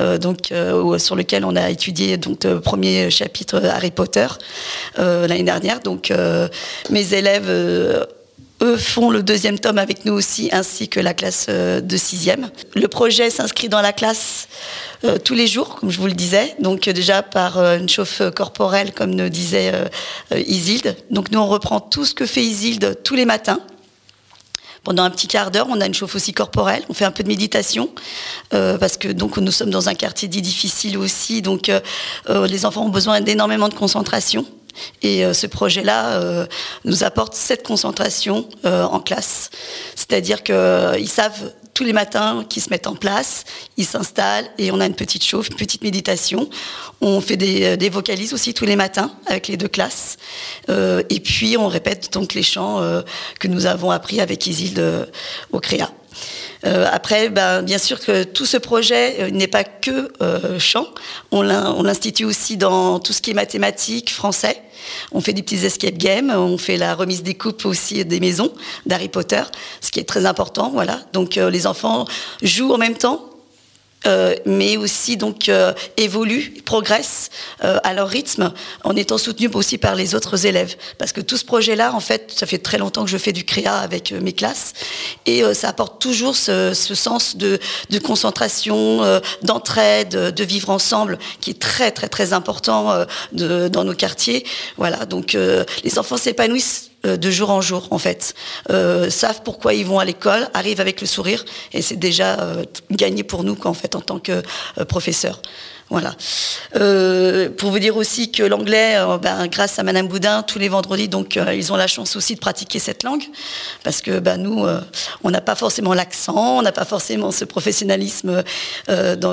Euh, 0.00 0.18
donc 0.18 0.52
euh, 0.52 0.98
sur 0.98 1.16
lequel 1.16 1.44
on 1.44 1.56
a 1.56 1.70
étudié 1.70 2.16
donc 2.18 2.44
le 2.44 2.60
premier 2.60 3.10
chapitre 3.10 3.64
Harry 3.64 3.90
Potter 3.90 4.26
euh, 4.98 5.26
l'année 5.26 5.42
dernière. 5.42 5.80
Donc 5.80 6.12
mes 6.90 7.14
élèves 7.14 8.06
eux 8.62 8.76
font 8.76 9.10
le 9.10 9.22
deuxième 9.22 9.58
tome 9.58 9.78
avec 9.78 10.04
nous 10.04 10.12
aussi, 10.12 10.48
ainsi 10.52 10.88
que 10.88 11.00
la 11.00 11.14
classe 11.14 11.48
de 11.48 11.96
sixième. 11.96 12.50
Le 12.74 12.88
projet 12.88 13.30
s'inscrit 13.30 13.68
dans 13.68 13.82
la 13.82 13.92
classe 13.92 14.48
tous 15.24 15.34
les 15.34 15.46
jours, 15.46 15.76
comme 15.76 15.90
je 15.90 15.98
vous 15.98 16.06
le 16.06 16.14
disais. 16.14 16.54
Donc 16.60 16.88
déjà 16.88 17.22
par 17.22 17.58
une 17.58 17.88
chauffe 17.88 18.22
corporelle, 18.34 18.92
comme 18.92 19.14
nous 19.14 19.28
disait 19.28 19.72
Isilde. 20.34 20.96
Donc 21.10 21.30
nous 21.30 21.38
on 21.38 21.46
reprend 21.46 21.80
tout 21.80 22.04
ce 22.04 22.14
que 22.14 22.24
fait 22.24 22.42
Isilde 22.42 22.98
tous 23.04 23.14
les 23.14 23.26
matins 23.26 23.60
pendant 24.86 25.02
un 25.02 25.10
petit 25.10 25.26
quart 25.26 25.50
d'heure. 25.50 25.66
On 25.68 25.80
a 25.80 25.86
une 25.86 25.94
chauffe 25.94 26.14
aussi 26.14 26.32
corporelle. 26.32 26.84
On 26.88 26.94
fait 26.94 27.04
un 27.04 27.10
peu 27.10 27.24
de 27.24 27.28
méditation 27.28 27.90
euh, 28.54 28.78
parce 28.78 28.96
que 28.96 29.08
nous 29.08 29.50
sommes 29.50 29.70
dans 29.70 29.88
un 29.88 29.94
quartier 29.94 30.28
dit 30.28 30.42
difficile 30.42 30.96
aussi. 30.96 31.42
Donc 31.42 31.68
euh, 31.68 31.80
euh, 32.30 32.46
les 32.46 32.64
enfants 32.64 32.84
ont 32.86 32.88
besoin 32.88 33.20
d'énormément 33.20 33.68
de 33.68 33.74
concentration. 33.74 34.46
Et 35.02 35.24
ce 35.32 35.46
projet-là 35.46 36.46
nous 36.84 37.04
apporte 37.04 37.34
cette 37.34 37.62
concentration 37.62 38.48
en 38.64 39.00
classe. 39.00 39.50
C'est-à-dire 39.94 40.42
qu'ils 40.42 41.08
savent 41.08 41.52
tous 41.76 41.84
les 41.84 41.92
matins 41.92 42.44
qui 42.48 42.62
se 42.62 42.70
mettent 42.70 42.86
en 42.86 42.94
place, 42.94 43.44
ils 43.76 43.84
s'installent 43.84 44.48
et 44.56 44.70
on 44.70 44.80
a 44.80 44.86
une 44.86 44.94
petite 44.94 45.22
chauffe, 45.22 45.50
une 45.50 45.56
petite 45.56 45.84
méditation. 45.84 46.48
On 47.02 47.20
fait 47.20 47.36
des, 47.36 47.76
euh, 47.76 47.90
vocalises 47.90 48.32
aussi 48.32 48.54
tous 48.54 48.64
les 48.64 48.76
matins 48.76 49.10
avec 49.26 49.46
les 49.48 49.58
deux 49.58 49.68
classes. 49.68 50.16
Euh, 50.70 51.02
et 51.10 51.20
puis 51.20 51.58
on 51.58 51.68
répète 51.68 52.14
donc 52.14 52.32
les 52.32 52.42
chants 52.42 52.80
euh, 52.80 53.02
que 53.38 53.46
nous 53.46 53.66
avons 53.66 53.90
appris 53.90 54.22
avec 54.22 54.46
Isilde 54.46 55.06
au 55.52 55.60
Créa. 55.60 55.90
Euh, 56.64 56.86
après, 56.90 57.28
ben, 57.28 57.62
bien 57.62 57.78
sûr 57.78 58.00
que 58.00 58.24
tout 58.24 58.46
ce 58.46 58.56
projet 58.56 59.16
euh, 59.20 59.30
n'est 59.30 59.46
pas 59.46 59.64
que 59.64 60.12
euh, 60.22 60.58
chant. 60.58 60.86
On 61.30 61.42
l'institue 61.42 62.24
aussi 62.24 62.56
dans 62.56 62.98
tout 62.98 63.12
ce 63.12 63.20
qui 63.20 63.30
est 63.30 63.34
mathématiques, 63.34 64.12
français. 64.12 64.62
On 65.12 65.20
fait 65.20 65.32
des 65.32 65.42
petits 65.42 65.64
escape 65.64 65.96
games, 65.96 66.30
on 66.30 66.58
fait 66.58 66.76
la 66.76 66.94
remise 66.94 67.22
des 67.22 67.34
coupes 67.34 67.64
aussi 67.64 68.04
des 68.04 68.20
maisons 68.20 68.52
d'Harry 68.86 69.08
Potter, 69.08 69.42
ce 69.80 69.90
qui 69.90 70.00
est 70.00 70.04
très 70.04 70.26
important, 70.26 70.70
voilà. 70.70 71.00
Donc 71.12 71.36
les 71.36 71.66
enfants 71.66 72.06
jouent 72.42 72.72
en 72.72 72.78
même 72.78 72.96
temps, 72.96 73.20
euh, 73.20 73.35
mais 74.44 74.76
aussi 74.76 75.16
donc 75.16 75.48
euh, 75.48 75.72
évoluent, 75.96 76.62
progressent 76.64 77.30
euh, 77.64 77.78
à 77.84 77.94
leur 77.94 78.08
rythme, 78.08 78.52
en 78.84 78.96
étant 78.96 79.18
soutenus 79.18 79.50
aussi 79.54 79.78
par 79.78 79.94
les 79.94 80.14
autres 80.14 80.46
élèves. 80.46 80.76
Parce 80.98 81.12
que 81.12 81.20
tout 81.20 81.36
ce 81.36 81.44
projet-là, 81.44 81.94
en 81.94 82.00
fait, 82.00 82.32
ça 82.34 82.46
fait 82.46 82.58
très 82.58 82.78
longtemps 82.78 83.04
que 83.04 83.10
je 83.10 83.18
fais 83.18 83.32
du 83.32 83.44
créa 83.44 83.76
avec 83.76 84.12
mes 84.12 84.32
classes, 84.32 84.72
et 85.26 85.42
ça 85.54 85.68
apporte 85.68 86.00
toujours 86.00 86.36
ce, 86.36 86.72
sens 86.74 87.36
de, 87.36 87.58
concentration, 88.02 89.20
d'entraide, 89.42 90.34
de 90.34 90.44
vivre 90.44 90.70
ensemble, 90.70 91.18
qui 91.40 91.50
est 91.50 91.58
très 91.58 91.90
très 91.90 92.08
très 92.08 92.32
important 92.32 93.06
dans 93.32 93.84
nos 93.84 93.94
quartiers. 93.94 94.44
Voilà, 94.76 95.06
donc 95.06 95.36
les 95.84 95.98
enfants 95.98 96.16
s'épanouissent 96.16 96.85
euh, 96.85 96.85
de 97.14 97.30
jour 97.30 97.50
en 97.50 97.60
jour, 97.60 97.88
en 97.90 97.98
fait. 97.98 98.34
Euh, 98.70 99.10
savent 99.10 99.42
pourquoi 99.44 99.74
ils 99.74 99.86
vont 99.86 99.98
à 99.98 100.04
l'école, 100.04 100.48
arrivent 100.54 100.80
avec 100.80 101.00
le 101.00 101.06
sourire, 101.06 101.44
et 101.72 101.82
c'est 101.82 101.96
déjà 101.96 102.40
euh, 102.40 102.64
gagné 102.90 103.22
pour 103.22 103.44
nous, 103.44 103.56
en 103.64 103.74
fait, 103.74 103.94
en 103.94 104.00
tant 104.00 104.18
que 104.18 104.42
professeur. 104.88 105.40
Voilà. 105.88 106.16
Euh, 106.74 107.48
pour 107.48 107.70
vous 107.70 107.78
dire 107.78 107.96
aussi 107.96 108.32
que 108.32 108.42
l'anglais, 108.42 108.96
euh, 108.96 109.18
ben, 109.18 109.46
grâce 109.46 109.78
à 109.78 109.84
Madame 109.84 110.08
Boudin, 110.08 110.42
tous 110.42 110.58
les 110.58 110.68
vendredis, 110.68 111.06
donc 111.06 111.36
euh, 111.36 111.54
ils 111.54 111.72
ont 111.72 111.76
la 111.76 111.86
chance 111.86 112.16
aussi 112.16 112.34
de 112.34 112.40
pratiquer 112.40 112.80
cette 112.80 113.04
langue, 113.04 113.22
parce 113.84 114.02
que 114.02 114.18
ben, 114.18 114.36
nous, 114.36 114.66
on 115.22 115.30
n'a 115.30 115.40
pas 115.40 115.54
forcément 115.54 115.94
l'accent, 115.94 116.58
on 116.58 116.62
n'a 116.62 116.72
pas 116.72 116.84
forcément 116.84 117.30
ce 117.30 117.44
professionnalisme 117.44 118.42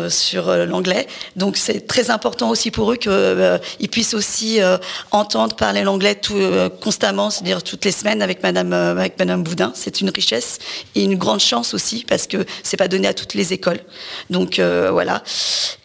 sur 0.09 0.55
l'anglais, 0.65 1.07
donc 1.35 1.57
c'est 1.57 1.87
très 1.87 2.11
important 2.11 2.49
aussi 2.49 2.69
pour 2.69 2.91
eux 2.91 2.97
qu'ils 2.97 3.89
puissent 3.89 4.13
aussi 4.13 4.59
entendre 5.11 5.55
parler 5.55 5.83
l'anglais 5.83 6.19
constamment, 6.81 7.29
c'est-à-dire 7.29 7.63
toutes 7.63 7.85
les 7.85 7.91
semaines 7.91 8.21
avec 8.21 8.43
Madame, 8.43 8.73
avec 8.73 9.17
Madame 9.17 9.43
Boudin. 9.43 9.71
C'est 9.75 10.01
une 10.01 10.09
richesse 10.09 10.59
et 10.95 11.03
une 11.03 11.15
grande 11.15 11.39
chance 11.39 11.73
aussi, 11.73 12.05
parce 12.07 12.27
que 12.27 12.45
c'est 12.61 12.77
pas 12.77 12.87
donné 12.87 13.07
à 13.07 13.13
toutes 13.13 13.33
les 13.33 13.53
écoles. 13.53 13.79
Donc 14.29 14.59
voilà. 14.59 15.23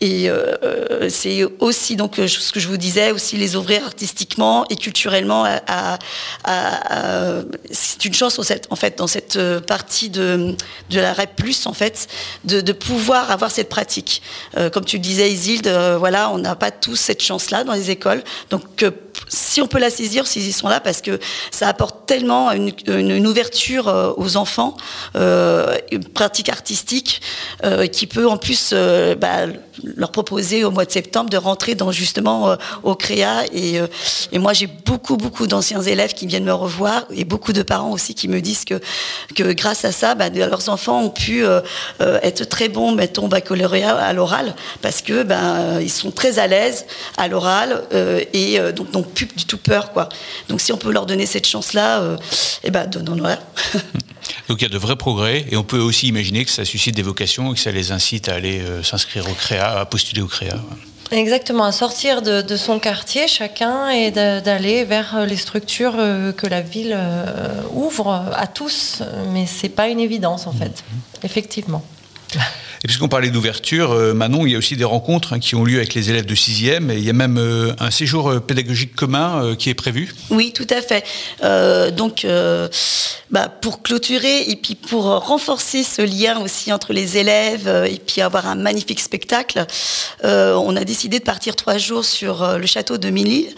Et 0.01 0.31
euh, 0.63 1.09
c'est 1.09 1.45
aussi 1.61 1.97
donc 1.97 2.19
euh, 2.19 2.27
ce 2.27 2.53
que 2.53 2.61
je 2.61 2.69
vous 2.69 2.77
disais, 2.77 3.13
aussi 3.13 3.37
les 3.37 3.57
ouvrir 3.57 3.85
artistiquement 3.85 4.65
et 4.71 4.77
culturellement. 4.77 5.45
À, 5.67 5.99
c'est 7.71 8.05
une 8.05 8.15
chance 8.15 8.39
en 8.39 8.77
fait 8.77 8.99
dans 8.99 9.07
cette 9.07 9.37
euh, 9.37 9.61
partie 9.61 10.11
de, 10.11 10.55
de 10.91 11.01
la 11.01 11.13
REP 11.13 11.37
plus 11.37 11.67
en 11.67 11.73
fait 11.73 12.09
de, 12.45 12.73
pouvoir 12.73 13.31
avoir 13.31 13.51
cette 13.51 13.69
pratique. 13.69 14.23
comme 14.73 14.85
tu 14.85 14.97
le 14.97 15.03
disais 15.03 15.31
Isilde, 15.31 15.69
voilà, 15.99 16.31
on 16.31 16.39
n'a 16.39 16.55
pas 16.55 16.71
tous 16.71 16.97
cette 16.97 17.23
chance-là 17.23 17.65
dans 17.65 17.73
les 17.73 17.91
écoles, 17.91 18.23
donc 18.51 18.85
si 19.29 19.61
on 19.61 19.67
peut 19.67 19.79
la 19.79 19.91
saisir, 19.91 20.27
s'ils 20.27 20.47
y 20.47 20.53
sont 20.53 20.69
là, 20.69 20.81
parce 20.81 21.01
que 21.01 21.19
ça 21.51 21.69
apporte 21.69 22.07
tellement 22.07 22.53
une, 22.53 23.27
ouverture 23.27 24.15
aux 24.17 24.37
enfants, 24.37 24.77
une 25.15 26.05
pratique 26.15 26.49
artistique, 26.49 27.21
qui 27.93 28.07
peut 28.07 28.29
en 28.29 28.37
plus 28.37 28.73
bah, 29.19 29.47
leur 29.83 30.11
proposer 30.11 30.65
au 30.65 30.71
mois 30.71 30.85
de 30.85 30.91
septembre 30.91 31.31
de 31.31 31.37
rentrer 31.37 31.75
dans 31.75 31.93
justement 31.93 32.57
au 32.83 32.95
créa. 32.95 33.45
Et, 33.53 33.81
et 34.33 34.39
moi, 34.39 34.53
j'ai 34.53 34.67
beaucoup, 34.67 35.17
beaucoup 35.17 35.47
d'anciens 35.47 35.83
élèves 35.83 36.15
qui 36.15 36.27
viennent 36.27 36.45
me 36.45 36.53
revoir 36.53 37.05
et 37.15 37.25
beaucoup 37.25 37.53
de 37.53 37.63
parents 37.63 37.91
aussi 37.91 38.15
qui 38.15 38.29
me 38.29 38.41
disent 38.41 38.65
que, 38.65 38.81
que 39.35 39.53
grâce 39.53 39.85
à 39.85 39.93
ça, 39.93 40.15
bah, 40.15 40.29
leurs 40.31 40.69
enfants 40.69 41.03
ont 41.03 41.11
pu 41.11 41.45
être 42.01 42.45
très 42.45 42.69
bons, 42.69 42.93
mettons, 42.93 43.29
baccalauréat 43.29 43.97
à 43.97 44.13
l'oral, 44.13 44.55
parce 44.83 45.03
que 45.03 45.23
ben 45.23 45.81
ils 45.81 45.91
sont 45.91 46.11
très 46.11 46.39
à 46.39 46.47
l'aise 46.47 46.87
à 47.17 47.29
l'oral 47.29 47.83
et 48.33 48.59
donc, 48.73 48.91
donc 48.91 49.09
plus 49.13 49.27
du 49.27 49.45
tout 49.45 49.59
peur, 49.59 49.93
quoi. 49.93 50.09
Donc 50.49 50.61
si 50.61 50.73
on 50.73 50.77
peut 50.77 50.93
leur 50.93 51.07
donner 51.07 51.27
cette 51.27 51.47
chance-là, 51.47 52.01
euh, 52.01 52.17
eh 52.65 52.71
ben 52.71 52.87
donnons-leur. 52.87 53.39
Donc 54.49 54.61
il 54.61 54.65
y 54.65 54.67
a 54.67 54.71
de 54.71 54.79
vrais 54.79 54.97
progrès 54.97 55.45
et 55.51 55.57
on 55.57 55.65
peut 55.65 55.79
aussi 55.79 56.09
imaginer 56.09 56.45
que 56.45 56.51
ça 56.51 56.65
suscite 56.65 56.95
des 56.95 57.03
vocations 57.03 57.53
et 57.53 57.55
que 57.55 57.61
ça 57.61 57.71
les 57.71 57.93
incite 57.93 58.29
à 58.29 58.35
aller 58.35 58.61
euh, 58.61 58.83
s'inscrire 58.83 59.29
au 59.29 59.35
CREA, 59.35 59.81
à 59.81 59.85
postuler 59.85 60.23
au 60.23 60.27
CREA. 60.27 60.59
Exactement, 61.11 61.65
à 61.65 61.73
sortir 61.73 62.21
de, 62.21 62.57
son 62.57 62.79
quartier 62.79 63.29
chacun 63.29 63.89
et 63.89 64.11
d'aller 64.11 64.85
vers 64.85 65.17
euh, 65.17 65.27
les 65.27 65.37
structures 65.37 65.97
que 66.37 66.47
la 66.47 66.61
ville 66.61 66.99
ouvre 67.73 68.27
à 68.35 68.47
tous. 68.47 69.03
Mais 69.33 69.47
c'est 69.47 69.69
pas 69.69 69.89
une 69.89 70.01
évidence 70.01 70.47
en 70.47 70.53
fait, 70.53 70.83
mhm. 70.93 71.01
effectivement. 71.25 71.85
Et 72.85 72.87
puisqu'on 72.87 73.09
parlait 73.09 73.31
d'ouverture, 73.31 73.93
euh, 73.93 74.15
Manon, 74.15 74.47
il 74.47 74.53
y 74.53 74.55
a 74.55 74.59
aussi 74.59 74.77
des 74.77 74.85
rencontres 74.85 75.33
hein, 75.33 75.39
qui 75.41 75.57
ont 75.57 75.65
lieu 75.65 75.79
avec 75.79 75.95
les 75.95 76.11
élèves 76.11 76.27
de 76.27 76.35
6e. 76.35 76.91
Et 76.91 76.99
il 76.99 77.05
y 77.05 77.11
a 77.11 77.13
même 77.13 77.37
euh, 77.39 77.73
un 77.81 77.91
séjour 77.91 78.31
euh, 78.31 78.41
pédagogique 78.41 78.95
commun 78.95 79.55
qui 79.59 79.69
est 79.71 79.75
prévu. 79.75 80.15
Oui, 80.31 80.53
tout 80.53 80.67
à 80.71 80.81
fait. 80.81 81.05
donc, 81.93 82.27
bah, 83.31 83.49
pour 83.49 83.83
clôturer 83.83 84.51
et 84.51 84.57
puis 84.57 84.75
pour 84.75 85.05
renforcer 85.05 85.83
ce 85.83 86.03
lien 86.03 86.41
aussi 86.41 86.73
entre 86.73 86.93
les 86.93 87.17
élèves 87.17 87.69
et 87.89 87.99
puis 87.99 88.21
avoir 88.21 88.47
un 88.47 88.55
magnifique 88.55 89.01
spectacle, 89.01 89.65
on 90.25 90.77
a 90.77 90.85
décidé 90.85 91.19
de 91.19 91.25
partir 91.25 91.57
trois 91.57 91.79
jours 91.79 92.05
sur 92.05 92.59
le 92.59 92.67
château 92.67 92.99
de 92.99 93.11
Milly. 93.11 93.49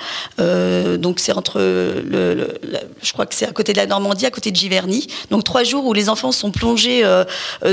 donc, 0.99 1.21
c'est 1.21 1.33
entre 1.33 1.59
le, 1.61 2.59
je 3.03 3.13
crois 3.13 3.27
que 3.27 3.35
c'est 3.35 3.47
à 3.47 3.53
côté 3.53 3.73
de 3.73 3.79
la 3.79 3.87
Normandie, 3.87 4.27
à 4.27 4.31
côté 4.31 4.51
de 4.51 4.57
Giverny. 4.57 5.07
Donc, 5.31 5.45
trois 5.45 5.65
jours 5.65 5.87
où 5.87 5.93
les 5.93 6.09
enfants 6.09 6.33
sont 6.33 6.51
plongés 6.51 7.03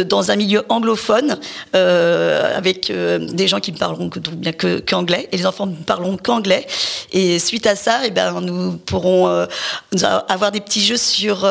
dans 0.06 0.32
un 0.32 0.36
milieu 0.36 0.64
anglophone 0.70 1.37
euh, 1.76 2.58
avec 2.58 2.90
euh, 2.90 3.20
des 3.20 3.48
gens 3.48 3.60
qui 3.60 3.72
ne 3.72 3.78
parleront 3.78 4.10
que, 4.10 4.20
bien 4.20 4.52
qu'anglais, 4.52 5.30
et 5.32 5.38
les 5.38 5.46
enfants 5.46 5.66
ne 5.66 5.76
parleront 5.76 6.18
qu'anglais. 6.18 6.66
Et 7.12 7.40
suite 7.40 7.68
à 7.68 7.76
ça, 7.76 8.04
et 8.04 8.08
eh 8.08 8.12
ben, 8.12 8.42
nous 8.42 8.74
pourrons 8.78 9.28
euh, 9.28 9.46
avoir 10.28 10.52
des 10.52 10.62
petits 10.62 10.84
jeux 10.84 10.98
sur 10.98 11.46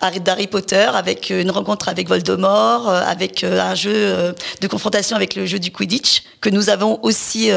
Harry 0.00 0.46
Potter, 0.46 0.88
avec 0.94 1.30
une 1.30 1.50
rencontre 1.50 1.88
avec 1.88 2.08
Voldemort, 2.08 2.88
avec 2.88 3.44
un 3.44 3.74
jeu 3.74 4.34
de 4.60 4.66
confrontation 4.66 5.16
avec 5.16 5.34
le 5.34 5.46
jeu 5.46 5.58
du 5.58 5.70
Quidditch, 5.70 6.22
que 6.40 6.50
nous 6.50 6.70
avons 6.70 6.98
aussi 7.02 7.50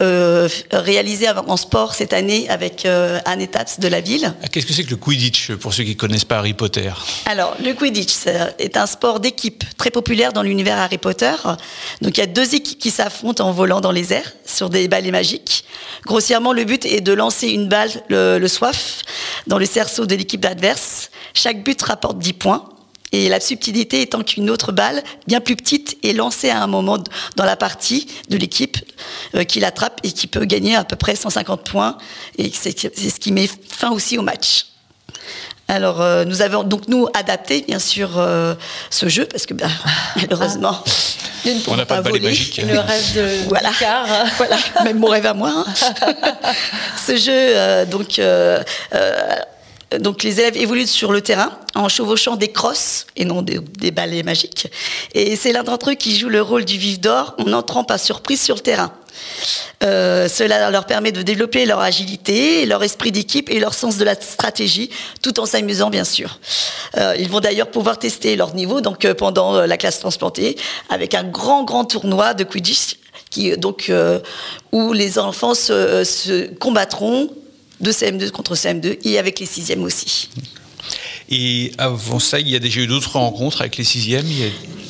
réalisé 0.00 1.26
en 1.30 1.56
sport 1.56 1.94
cette 1.94 2.12
année 2.12 2.48
avec 2.48 2.86
Anne 2.86 3.40
Etaps 3.40 3.80
de 3.80 3.88
la 3.88 4.00
ville. 4.00 4.32
Ah, 4.42 4.48
qu'est-ce 4.48 4.66
que 4.66 4.72
c'est 4.72 4.84
que 4.84 4.90
le 4.90 4.96
Quidditch, 4.96 5.52
pour 5.52 5.74
ceux 5.74 5.84
qui 5.84 5.90
ne 5.90 5.98
connaissent 5.98 6.24
pas 6.24 6.38
Harry 6.38 6.54
Potter? 6.54 6.92
Alors, 7.26 7.56
le 7.62 7.72
Quidditch 7.72 8.26
est 8.58 8.76
un 8.76 8.86
sport 8.86 9.20
d'équipe 9.20 9.64
très 9.76 9.90
populaire 9.90 10.32
dans 10.32 10.42
l'univers 10.42 10.78
Potter. 10.98 11.34
Donc 12.00 12.16
il 12.16 12.20
y 12.20 12.22
a 12.22 12.26
deux 12.26 12.54
équipes 12.54 12.78
qui 12.78 12.90
s'affrontent 12.90 13.46
en 13.46 13.52
volant 13.52 13.80
dans 13.80 13.92
les 13.92 14.12
airs 14.12 14.32
sur 14.44 14.70
des 14.70 14.88
balais 14.88 15.10
magiques. 15.10 15.64
Grossièrement, 16.06 16.52
le 16.52 16.64
but 16.64 16.84
est 16.84 17.00
de 17.00 17.12
lancer 17.12 17.48
une 17.48 17.68
balle, 17.68 17.90
le, 18.08 18.46
soif, 18.48 19.02
dans 19.46 19.58
le 19.58 19.66
cerceau 19.66 20.06
de 20.06 20.14
l'équipe 20.14 20.44
adverse. 20.44 21.10
Chaque 21.34 21.62
but 21.62 21.80
rapporte 21.82 22.18
10 22.18 22.32
points. 22.34 22.68
Et 23.14 23.28
la 23.28 23.40
subtilité 23.40 24.00
étant 24.00 24.22
qu'une 24.22 24.48
autre 24.48 24.72
balle, 24.72 25.02
bien 25.26 25.40
plus 25.40 25.54
petite, 25.54 25.98
est 26.02 26.14
lancée 26.14 26.48
à 26.48 26.62
un 26.62 26.66
moment 26.66 26.96
dans 27.36 27.44
la 27.44 27.56
partie 27.56 28.06
de 28.30 28.38
l'équipe 28.38 28.78
euh, 29.34 29.44
qui 29.44 29.60
l'attrape 29.60 30.00
et 30.02 30.12
qui 30.12 30.26
peut 30.26 30.46
gagner 30.46 30.76
à 30.76 30.84
peu 30.84 30.96
près 30.96 31.14
150 31.14 31.62
points. 31.62 31.98
Et 32.38 32.50
c'est 32.54 32.74
ce 32.96 33.20
qui 33.20 33.32
met 33.32 33.50
fin 33.68 33.90
aussi 33.90 34.16
au 34.16 34.22
match. 34.22 34.71
Alors, 35.72 36.02
euh, 36.02 36.26
nous 36.26 36.42
avons 36.42 36.64
donc 36.64 36.86
nous 36.88 37.08
adapté 37.14 37.64
bien 37.66 37.78
sûr 37.78 38.18
euh, 38.18 38.54
ce 38.90 39.08
jeu 39.08 39.24
parce 39.24 39.46
que 39.46 39.54
bah, 39.54 39.68
malheureusement, 40.16 40.84
on 41.66 41.76
n'a 41.76 41.86
pas, 41.86 42.02
de 42.02 42.10
voler. 42.10 42.28
magique. 42.28 42.60
Le 42.62 42.78
rêve 42.78 43.14
de 43.14 43.28
voilà, 43.48 43.70
voilà, 44.36 44.56
même 44.84 44.98
mon 44.98 45.06
rêve 45.06 45.24
à 45.24 45.32
moi. 45.32 45.50
Hein. 45.56 45.64
ce 47.06 47.16
jeu, 47.16 47.86
donc 47.86 48.20
donc 49.98 50.22
les 50.22 50.40
élèves 50.40 50.56
évoluent 50.56 50.86
sur 50.86 51.12
le 51.12 51.20
terrain 51.20 51.50
en 51.74 51.88
chevauchant 51.88 52.36
des 52.36 52.48
crosses 52.48 53.06
et 53.16 53.24
non 53.24 53.42
des, 53.42 53.90
balais 53.90 54.22
magiques. 54.22 54.68
Et 55.14 55.36
c'est 55.36 55.52
l'un 55.52 55.62
d'entre 55.62 55.90
eux 55.90 55.94
qui 55.94 56.16
joue 56.16 56.28
le 56.28 56.42
rôle 56.42 56.64
du 56.64 56.78
vif 56.78 57.00
d'or 57.00 57.34
en 57.38 57.52
entrant 57.52 57.84
par 57.84 57.98
surprise 57.98 58.40
sur 58.40 58.54
le 58.54 58.60
terrain. 58.60 58.92
Euh, 59.82 60.28
cela 60.28 60.70
leur 60.70 60.86
permet 60.86 61.12
de 61.12 61.22
développer 61.22 61.66
leur 61.66 61.80
agilité, 61.80 62.64
leur 62.66 62.82
esprit 62.82 63.12
d'équipe 63.12 63.50
et 63.50 63.58
leur 63.58 63.74
sens 63.74 63.98
de 63.98 64.04
la 64.04 64.14
stratégie, 64.14 64.90
tout 65.22 65.40
en 65.40 65.46
s'amusant 65.46 65.90
bien 65.90 66.04
sûr. 66.04 66.38
Euh, 66.96 67.14
ils 67.18 67.28
vont 67.28 67.40
d'ailleurs 67.40 67.70
pouvoir 67.70 67.98
tester 67.98 68.36
leur 68.36 68.54
niveau 68.54 68.80
donc 68.80 69.04
euh, 69.04 69.14
pendant 69.14 69.66
la 69.66 69.76
classe 69.76 69.98
transplantée 70.00 70.56
avec 70.88 71.14
un 71.14 71.24
grand 71.24 71.64
grand 71.64 71.84
tournoi 71.84 72.34
de 72.34 72.44
Quidditch 72.44 72.96
qui 73.30 73.56
donc 73.56 73.90
où 74.72 74.92
les 74.92 75.18
enfants 75.18 75.54
se, 75.54 76.04
se 76.04 76.52
combattront 76.54 77.30
de 77.82 77.92
CM2 77.92 78.30
contre 78.30 78.54
CM2 78.54 78.98
et 79.04 79.18
avec 79.18 79.40
les 79.40 79.46
sixièmes 79.46 79.82
aussi. 79.84 80.28
Et 81.30 81.72
avant 81.78 82.18
ça, 82.18 82.40
il 82.40 82.50
y 82.50 82.56
a 82.56 82.58
déjà 82.58 82.80
eu 82.80 82.86
d'autres 82.86 83.12
rencontres 83.12 83.62
avec 83.62 83.78
les 83.78 83.84
sixièmes 83.84 84.26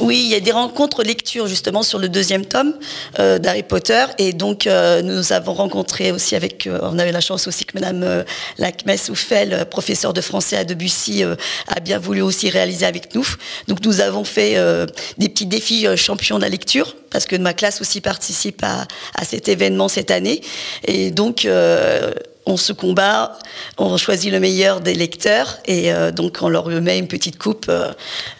Oui, 0.01 0.23
il 0.25 0.31
y 0.31 0.35
a 0.35 0.41
des 0.41 0.51
rencontres 0.51 1.05
lecture 1.05 1.47
justement 1.47 1.85
sur 1.85 2.01
le 2.01 2.09
deuxième 2.09 2.47
tome 2.47 2.75
euh, 3.21 3.39
d'Harry 3.39 3.63
Potter. 3.63 4.05
Et 4.19 4.33
donc, 4.33 4.67
euh, 4.67 5.03
nous 5.03 5.33
avons 5.33 5.53
rencontré 5.53 6.11
aussi 6.11 6.35
avec, 6.35 6.67
euh, 6.67 6.81
on 6.83 6.99
avait 6.99 7.13
la 7.13 7.21
chance 7.21 7.47
aussi 7.47 7.65
que 7.65 7.79
Madame 7.79 8.25
Lacmès 8.59 9.09
Oufel, 9.11 9.67
professeure 9.71 10.13
de 10.13 10.21
français 10.21 10.57
à 10.57 10.65
Debussy, 10.65 11.23
a 11.69 11.81
bien 11.81 11.99
voulu 11.99 12.23
aussi 12.23 12.51
réaliser 12.51 12.87
avec 12.87 13.15
nous. 13.15 13.27
Donc, 13.69 13.85
nous 13.85 14.01
avons 14.01 14.25
fait 14.25 14.57
des 15.19 15.29
petits 15.29 15.47
défis 15.47 15.87
champions 15.97 16.39
de 16.39 16.43
la 16.43 16.49
lecture 16.49 16.97
parce 17.11 17.27
que 17.27 17.37
ma 17.37 17.53
classe 17.53 17.81
aussi 17.81 18.01
participe 18.01 18.65
à, 18.65 18.89
à 19.15 19.25
cet 19.25 19.49
événement 19.49 19.89
cette 19.89 20.11
année. 20.11 20.41
Et 20.87 21.11
donc, 21.11 21.47
on 22.47 22.57
se 22.57 22.73
combat, 22.73 23.39
on 23.79 23.97
choisit 23.97 24.33
le 24.33 24.41
meilleur 24.41 24.81
des 24.81 24.95
lecteurs 24.95 25.59
et 25.67 25.93
euh, 25.93 26.11
donc 26.11 26.39
on 26.43 26.49
leur 26.49 26.69
met 26.69 26.99
une 26.99 27.09
petite 27.09 27.39
coupe 27.39 27.67
euh, 27.69 27.93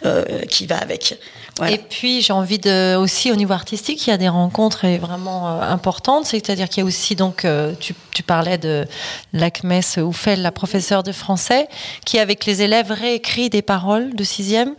euh, 0.05 0.41
qui 0.49 0.65
va 0.65 0.77
avec. 0.77 1.17
Et 1.61 1.77
puis 1.77 2.21
j'ai 2.21 2.33
envie 2.33 2.57
de 2.57 2.95
aussi 2.95 3.31
au 3.31 3.35
niveau 3.35 3.53
artistique, 3.53 4.07
il 4.07 4.09
y 4.09 4.13
a 4.13 4.17
des 4.17 4.27
rencontres 4.27 4.87
vraiment 4.97 5.47
euh, 5.47 5.61
importantes. 5.61 6.25
C'est-à-dire 6.25 6.67
qu'il 6.67 6.79
y 6.79 6.81
a 6.81 6.85
aussi 6.85 7.15
donc 7.15 7.45
euh, 7.45 7.73
tu, 7.79 7.93
parlais 8.23 8.57
de 8.57 8.87
Lacmes 9.33 9.81
Oufel, 9.97 10.41
la 10.41 10.51
professeure 10.51 11.03
de 11.03 11.11
français, 11.11 11.67
qui 12.05 12.17
avec 12.17 12.45
les 12.45 12.63
élèves 12.63 12.91
réécrit 12.91 13.49
des 13.49 13.61
paroles 13.61 14.15
de 14.15 14.23
sixième, 14.23 14.73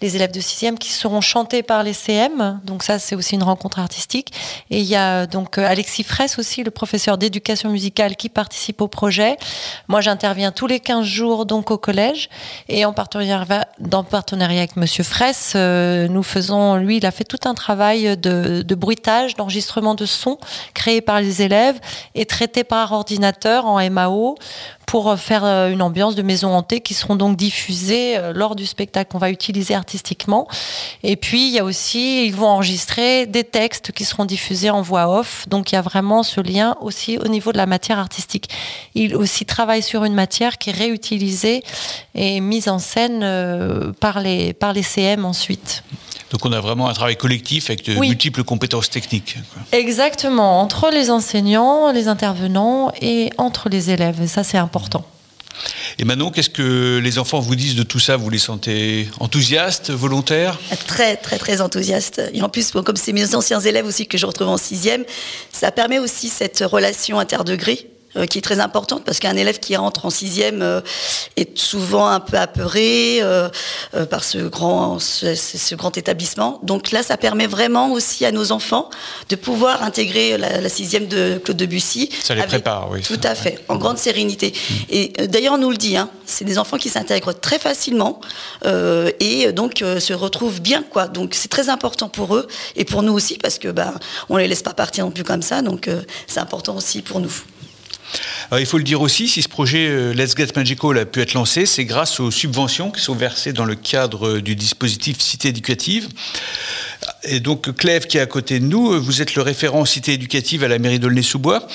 les 0.00 0.16
élèves 0.16 0.32
de 0.32 0.40
sixième 0.40 0.78
qui 0.78 0.90
seront 0.90 1.20
chantées 1.20 1.62
par 1.62 1.84
les 1.84 1.92
CM. 1.92 2.60
Donc 2.64 2.82
ça 2.82 2.98
c'est 2.98 3.14
aussi 3.14 3.36
une 3.36 3.44
rencontre 3.44 3.78
artistique. 3.78 4.32
Et 4.70 4.80
il 4.80 4.86
y 4.86 4.96
a 4.96 5.26
donc 5.26 5.58
euh, 5.58 5.66
Alexis 5.66 6.02
Fraisse 6.02 6.40
aussi, 6.40 6.64
le 6.64 6.72
professeur 6.72 7.18
d'éducation 7.18 7.70
musicale 7.70 8.16
qui 8.16 8.28
participe 8.28 8.80
au 8.80 8.88
projet. 8.88 9.36
Moi 9.86 10.00
j'interviens 10.00 10.50
tous 10.50 10.66
les 10.66 10.80
15 10.80 11.04
jours 11.04 11.46
donc 11.46 11.70
au 11.70 11.78
collège 11.78 12.28
et 12.68 12.84
en 12.84 12.92
partenariat, 12.92 13.68
dans 13.78 14.02
partenariat 14.02 14.58
avec 14.58 14.76
Monsieur 14.76 15.04
Fraisse 15.04 15.54
nous 16.16 16.22
faisons, 16.22 16.76
lui, 16.76 16.96
il 16.96 17.04
a 17.04 17.10
fait 17.10 17.24
tout 17.24 17.40
un 17.44 17.52
travail 17.52 18.16
de, 18.16 18.74
bruitage, 18.74 19.36
d'enregistrement 19.36 19.94
de 19.94 20.06
son 20.06 20.38
créé 20.72 21.02
par 21.02 21.20
les 21.20 21.42
élèves 21.42 21.78
et 22.14 22.24
traité 22.24 22.64
par 22.64 22.92
ordinateur 22.92 23.66
en 23.66 23.78
MAO 23.90 24.36
pour 24.86 25.18
faire 25.18 25.44
euh, 25.44 25.70
une 25.70 25.82
ambiance 25.82 26.14
de 26.14 26.22
maison 26.22 26.54
hantée 26.54 26.80
qui 26.80 26.94
seront 26.94 27.16
donc 27.16 27.36
diffusées 27.36 28.16
euh, 28.16 28.32
lors 28.32 28.54
du 28.54 28.64
spectacle 28.64 29.10
qu'on 29.10 29.18
va 29.18 29.30
utiliser 29.30 29.74
artistiquement. 29.74 30.46
Et 31.02 31.16
puis, 31.16 31.48
il 31.48 31.52
y 31.52 31.58
a 31.58 31.64
aussi, 31.64 32.24
ils 32.24 32.34
vont 32.34 32.46
enregistrer 32.46 33.26
des 33.26 33.42
textes 33.42 33.90
qui 33.90 34.04
seront 34.04 34.24
diffusés 34.24 34.70
en 34.70 34.82
voix 34.82 35.08
off. 35.18 35.46
Donc, 35.48 35.72
il 35.72 35.74
y 35.74 35.78
a 35.78 35.82
vraiment 35.82 36.22
ce 36.22 36.40
lien 36.40 36.76
aussi 36.80 37.18
au 37.18 37.26
niveau 37.26 37.52
de 37.52 37.58
la 37.58 37.66
matière 37.66 37.98
artistique. 37.98 38.48
Il 38.94 39.16
aussi 39.16 39.44
travaille 39.44 39.82
sur 39.82 40.04
une 40.04 40.14
matière 40.14 40.56
qui 40.56 40.70
est 40.70 40.76
réutilisée 40.76 41.62
et 42.14 42.40
mise 42.40 42.68
en 42.68 42.78
scène 42.78 43.20
euh, 43.24 43.92
par 44.00 44.20
les, 44.20 44.52
par 44.52 44.72
les 44.72 44.84
CM 44.84 45.24
ensuite. 45.24 45.82
Donc 46.30 46.44
on 46.44 46.52
a 46.52 46.60
vraiment 46.60 46.88
un 46.88 46.92
travail 46.92 47.16
collectif 47.16 47.70
avec 47.70 47.84
de 47.84 47.94
multiples 47.94 48.42
compétences 48.42 48.90
techniques. 48.90 49.36
Exactement, 49.72 50.60
entre 50.60 50.90
les 50.90 51.10
enseignants, 51.10 51.92
les 51.92 52.08
intervenants 52.08 52.92
et 53.00 53.30
entre 53.38 53.68
les 53.68 53.90
élèves. 53.90 54.20
Et 54.22 54.26
ça, 54.26 54.42
c'est 54.42 54.58
important. 54.58 55.04
Et 55.98 56.04
maintenant, 56.04 56.30
qu'est-ce 56.30 56.50
que 56.50 57.00
les 57.02 57.18
enfants 57.18 57.40
vous 57.40 57.56
disent 57.56 57.76
de 57.76 57.82
tout 57.82 58.00
ça? 58.00 58.16
Vous 58.16 58.28
les 58.28 58.38
sentez 58.38 59.08
enthousiastes, 59.20 59.90
volontaires? 59.90 60.58
Très, 60.86 61.16
très, 61.16 61.38
très 61.38 61.60
enthousiastes. 61.60 62.20
Et 62.34 62.42
en 62.42 62.48
plus, 62.48 62.72
comme 62.72 62.96
c'est 62.96 63.12
mes 63.12 63.34
anciens 63.34 63.60
élèves 63.60 63.86
aussi 63.86 64.06
que 64.06 64.18
je 64.18 64.26
retrouve 64.26 64.48
en 64.48 64.58
sixième, 64.58 65.04
ça 65.52 65.70
permet 65.70 65.98
aussi 65.98 66.28
cette 66.28 66.62
relation 66.66 67.18
interdegré 67.18 67.88
euh, 68.16 68.26
qui 68.26 68.38
est 68.38 68.42
très 68.42 68.60
importante 68.60 69.04
parce 69.04 69.18
qu'un 69.18 69.36
élève 69.36 69.58
qui 69.58 69.76
rentre 69.76 70.06
en 70.06 70.10
sixième 70.10 70.62
euh, 70.62 70.80
est 71.36 71.58
souvent 71.58 72.08
un 72.08 72.20
peu 72.20 72.38
apeuré 72.38 73.18
euh, 73.20 73.48
par 74.08 74.24
ce 74.24 74.38
grand, 74.38 74.98
ce, 74.98 75.74
grand 75.74 75.96
établissement. 75.98 76.58
Donc 76.62 76.92
là, 76.92 77.02
ça 77.02 77.18
permet 77.18 77.46
vraiment 77.46 77.92
aussi 77.92 78.24
à 78.24 78.32
nos 78.32 78.52
enfants 78.52 78.88
de 79.28 79.36
pouvoir 79.36 79.82
intégrer 79.82 80.38
la, 80.38 80.68
sixième 80.68 81.08
de 81.08 81.38
Claude 81.44 81.56
Debussy. 81.56 82.08
Ça 82.22 82.34
les 82.34 82.42
prépare, 82.44 82.88
oui. 82.90 83.02
Tout 83.02 83.20
à 83.22 83.34
fait, 83.34 83.62
en 83.68 83.76
grande 83.76 83.98
sérénité. 83.98 84.52
Mm. 84.52 84.74
Et 84.90 85.08
d'ailleurs, 85.28 85.54
on 85.54 85.58
nous 85.58 85.70
le 85.70 85.76
dit, 85.76 85.96
hein, 85.96 86.08
c'est 86.24 86.44
des 86.44 86.58
enfants 86.58 86.78
qui 86.78 86.88
s'intègrent 86.88 87.34
très 87.34 87.58
facilement 87.58 88.20
et 89.20 89.52
donc 89.52 89.78
se 89.78 90.12
retrouvent 90.12 90.60
bien, 90.60 90.82
quoi. 90.82 91.06
Donc 91.08 91.34
c'est 91.34 91.48
très 91.48 91.68
important 91.68 92.08
pour 92.08 92.34
eux 92.34 92.48
et 92.76 92.84
pour 92.84 93.02
nous 93.02 93.12
aussi 93.12 93.38
parce 93.38 93.58
que 93.58 93.68
ben, 93.68 93.94
on 94.28 94.36
les 94.36 94.48
laisse 94.48 94.62
pas 94.62 94.74
partir 94.74 95.04
non 95.04 95.10
plus 95.10 95.24
comme 95.24 95.42
ça. 95.42 95.62
Donc 95.62 95.88
c'est 96.26 96.40
important 96.40 96.76
aussi 96.76 97.02
pour 97.02 97.20
nous 97.20 97.32
il 98.58 98.66
faut 98.66 98.78
le 98.78 98.84
dire 98.84 99.00
aussi, 99.00 99.28
si 99.28 99.42
ce 99.42 99.48
projet 99.48 99.88
euh, 99.88 100.12
Let's 100.12 100.36
Get 100.36 100.48
Magical 100.54 100.98
a 100.98 101.04
pu 101.04 101.20
être 101.20 101.34
lancé, 101.34 101.66
c'est 101.66 101.84
grâce 101.84 102.20
aux 102.20 102.30
subventions 102.30 102.90
qui 102.90 103.00
sont 103.00 103.14
versées 103.14 103.52
dans 103.52 103.64
le 103.64 103.74
cadre 103.74 104.38
du 104.38 104.56
dispositif 104.56 105.20
Cité 105.20 105.48
éducative. 105.48 106.08
Et 107.24 107.40
donc, 107.40 107.74
Clève, 107.76 108.06
qui 108.06 108.18
est 108.18 108.20
à 108.20 108.26
côté 108.26 108.60
de 108.60 108.64
nous, 108.64 109.00
vous 109.00 109.22
êtes 109.22 109.34
le 109.34 109.42
référent 109.42 109.84
Cité 109.84 110.12
éducative 110.12 110.64
à 110.64 110.68
la 110.68 110.78
mairie 110.78 110.98
d'Aulnay-sous-Bois. 110.98 111.66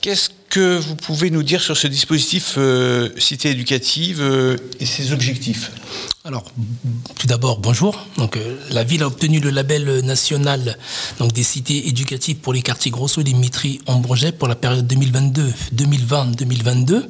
Qu'est-ce 0.00 0.30
que 0.48 0.78
vous 0.78 0.96
pouvez 0.96 1.30
nous 1.30 1.42
dire 1.42 1.60
sur 1.60 1.76
ce 1.76 1.86
dispositif 1.86 2.54
euh, 2.56 3.10
Cité 3.18 3.50
éducative 3.50 4.20
euh, 4.20 4.56
et 4.80 4.86
ses 4.86 5.12
objectifs 5.12 5.70
alors, 6.26 6.44
tout 7.18 7.26
d'abord, 7.26 7.58
bonjour. 7.58 8.06
Donc, 8.16 8.38
euh, 8.38 8.56
la 8.70 8.82
ville 8.82 9.02
a 9.02 9.06
obtenu 9.06 9.40
le 9.40 9.50
label 9.50 10.00
national 10.06 10.78
donc, 11.18 11.34
des 11.34 11.42
cités 11.42 11.86
éducatives 11.86 12.38
pour 12.38 12.54
les 12.54 12.62
quartiers 12.62 12.90
Grosso 12.90 13.20
et 13.20 13.24
Dimitri 13.24 13.82
Bourget 13.86 14.32
pour 14.32 14.48
la 14.48 14.54
période 14.54 14.86
2022, 14.86 15.52
2020-2022. 15.76 17.02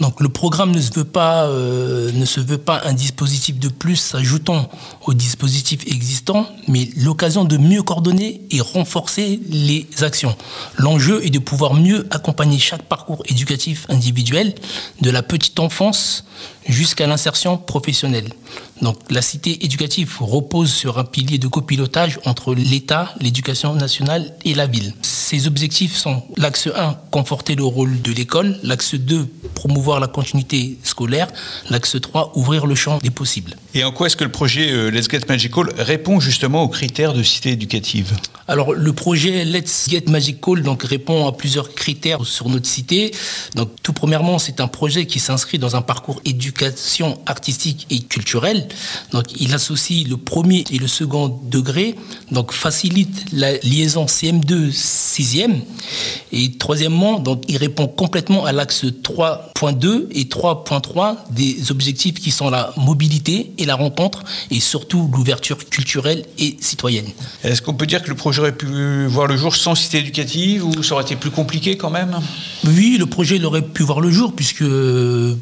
Donc, 0.00 0.20
le 0.20 0.28
programme 0.28 0.72
ne 0.72 0.82
se 0.82 0.92
veut 0.92 1.04
pas, 1.04 1.48
ne 1.48 2.24
se 2.26 2.40
veut 2.40 2.58
pas 2.58 2.82
un 2.84 2.92
dispositif 2.92 3.58
de 3.58 3.68
plus 3.68 3.96
s'ajoutant 3.96 4.68
au 5.06 5.14
dispositif 5.14 5.86
existant, 5.86 6.46
mais 6.68 6.90
l'occasion 6.98 7.44
de 7.44 7.56
mieux 7.56 7.82
coordonner 7.82 8.42
et 8.50 8.60
renforcer 8.60 9.40
les 9.48 9.86
actions. 10.02 10.36
L'enjeu 10.76 11.24
est 11.24 11.30
de 11.30 11.38
pouvoir 11.38 11.72
mieux 11.72 12.06
accompagner 12.10 12.58
chaque 12.62 12.84
parcours 12.84 13.22
éducatif 13.28 13.86
individuel 13.90 14.54
de 15.00 15.10
la 15.10 15.22
petite 15.22 15.60
enfance 15.60 16.24
jusqu'à 16.66 17.06
l'insertion 17.06 17.58
professionnelle. 17.58 18.32
Donc 18.80 18.96
la 19.10 19.20
cité 19.20 19.64
éducative 19.64 20.16
repose 20.20 20.72
sur 20.72 20.98
un 20.98 21.04
pilier 21.04 21.38
de 21.38 21.48
copilotage 21.48 22.18
entre 22.24 22.54
l'État, 22.54 23.14
l'éducation 23.20 23.74
nationale 23.74 24.34
et 24.44 24.54
la 24.54 24.66
ville. 24.66 24.94
Ses 25.32 25.46
objectifs 25.46 25.96
sont 25.96 26.22
l'axe 26.36 26.68
1, 26.76 26.94
conforter 27.10 27.54
le 27.54 27.64
rôle 27.64 28.02
de 28.02 28.12
l'école, 28.12 28.58
l'axe 28.62 28.96
2, 28.96 29.26
promouvoir 29.54 29.98
la 29.98 30.06
continuité 30.06 30.76
scolaire, 30.84 31.28
l'axe 31.70 31.98
3, 31.98 32.32
ouvrir 32.34 32.66
le 32.66 32.74
champ 32.74 32.98
des 32.98 33.08
possibles. 33.08 33.56
Et 33.72 33.82
en 33.82 33.92
quoi 33.92 34.08
est-ce 34.08 34.16
que 34.18 34.24
le 34.24 34.30
projet 34.30 34.70
euh, 34.70 34.90
Let's 34.90 35.08
Get 35.08 35.22
Magical 35.30 35.72
répond 35.78 36.20
justement 36.20 36.62
aux 36.62 36.68
critères 36.68 37.14
de 37.14 37.22
cité 37.22 37.52
éducative? 37.52 38.12
Alors 38.46 38.74
le 38.74 38.92
projet 38.92 39.46
Let's 39.46 39.86
Get 39.88 40.04
Magical 40.08 40.62
donc, 40.62 40.82
répond 40.82 41.26
à 41.26 41.32
plusieurs 41.32 41.74
critères 41.74 42.26
sur 42.26 42.50
notre 42.50 42.66
cité. 42.66 43.14
Donc 43.54 43.70
tout 43.82 43.94
premièrement, 43.94 44.38
c'est 44.38 44.60
un 44.60 44.68
projet 44.68 45.06
qui 45.06 45.18
s'inscrit 45.18 45.58
dans 45.58 45.76
un 45.76 45.82
parcours 45.82 46.20
éducation 46.26 47.18
artistique 47.24 47.86
et 47.88 48.00
culturelle 48.00 48.68
donc, 49.12 49.24
il 49.40 49.52
associe 49.54 50.06
le 50.08 50.16
premier 50.16 50.64
et 50.70 50.78
le 50.78 50.86
second 50.86 51.40
degré, 51.44 51.94
donc 52.30 52.52
facilite 52.52 53.26
la 53.32 53.52
liaison 53.58 54.06
CM2, 54.06 54.72
sixième. 55.22 55.60
Et 56.32 56.52
troisièmement, 56.52 57.20
donc, 57.20 57.44
il 57.48 57.56
répond 57.56 57.86
complètement 57.86 58.44
à 58.44 58.52
l'axe 58.52 58.84
3.2 58.84 60.06
et 60.10 60.24
3.3 60.24 61.16
des 61.30 61.70
objectifs 61.70 62.14
qui 62.14 62.30
sont 62.30 62.50
la 62.50 62.72
mobilité 62.76 63.52
et 63.58 63.64
la 63.64 63.76
rencontre 63.76 64.24
et 64.50 64.60
surtout 64.60 65.10
l'ouverture 65.12 65.58
culturelle 65.68 66.24
et 66.38 66.56
citoyenne. 66.60 67.06
Est-ce 67.44 67.62
qu'on 67.62 67.74
peut 67.74 67.86
dire 67.86 68.02
que 68.02 68.08
le 68.08 68.16
projet 68.16 68.40
aurait 68.40 68.56
pu 68.56 69.06
voir 69.06 69.26
le 69.26 69.36
jour 69.36 69.54
sans 69.54 69.74
cité 69.74 69.98
éducative 69.98 70.64
ou 70.66 70.82
ça 70.82 70.94
aurait 70.94 71.04
été 71.04 71.16
plus 71.16 71.30
compliqué 71.30 71.76
quand 71.76 71.90
même? 71.90 72.18
Oui, 72.66 72.96
le 72.98 73.06
projet 73.06 73.42
aurait 73.44 73.62
pu 73.62 73.82
voir 73.82 74.00
le 74.00 74.10
jour 74.10 74.32
puisque, 74.34 74.64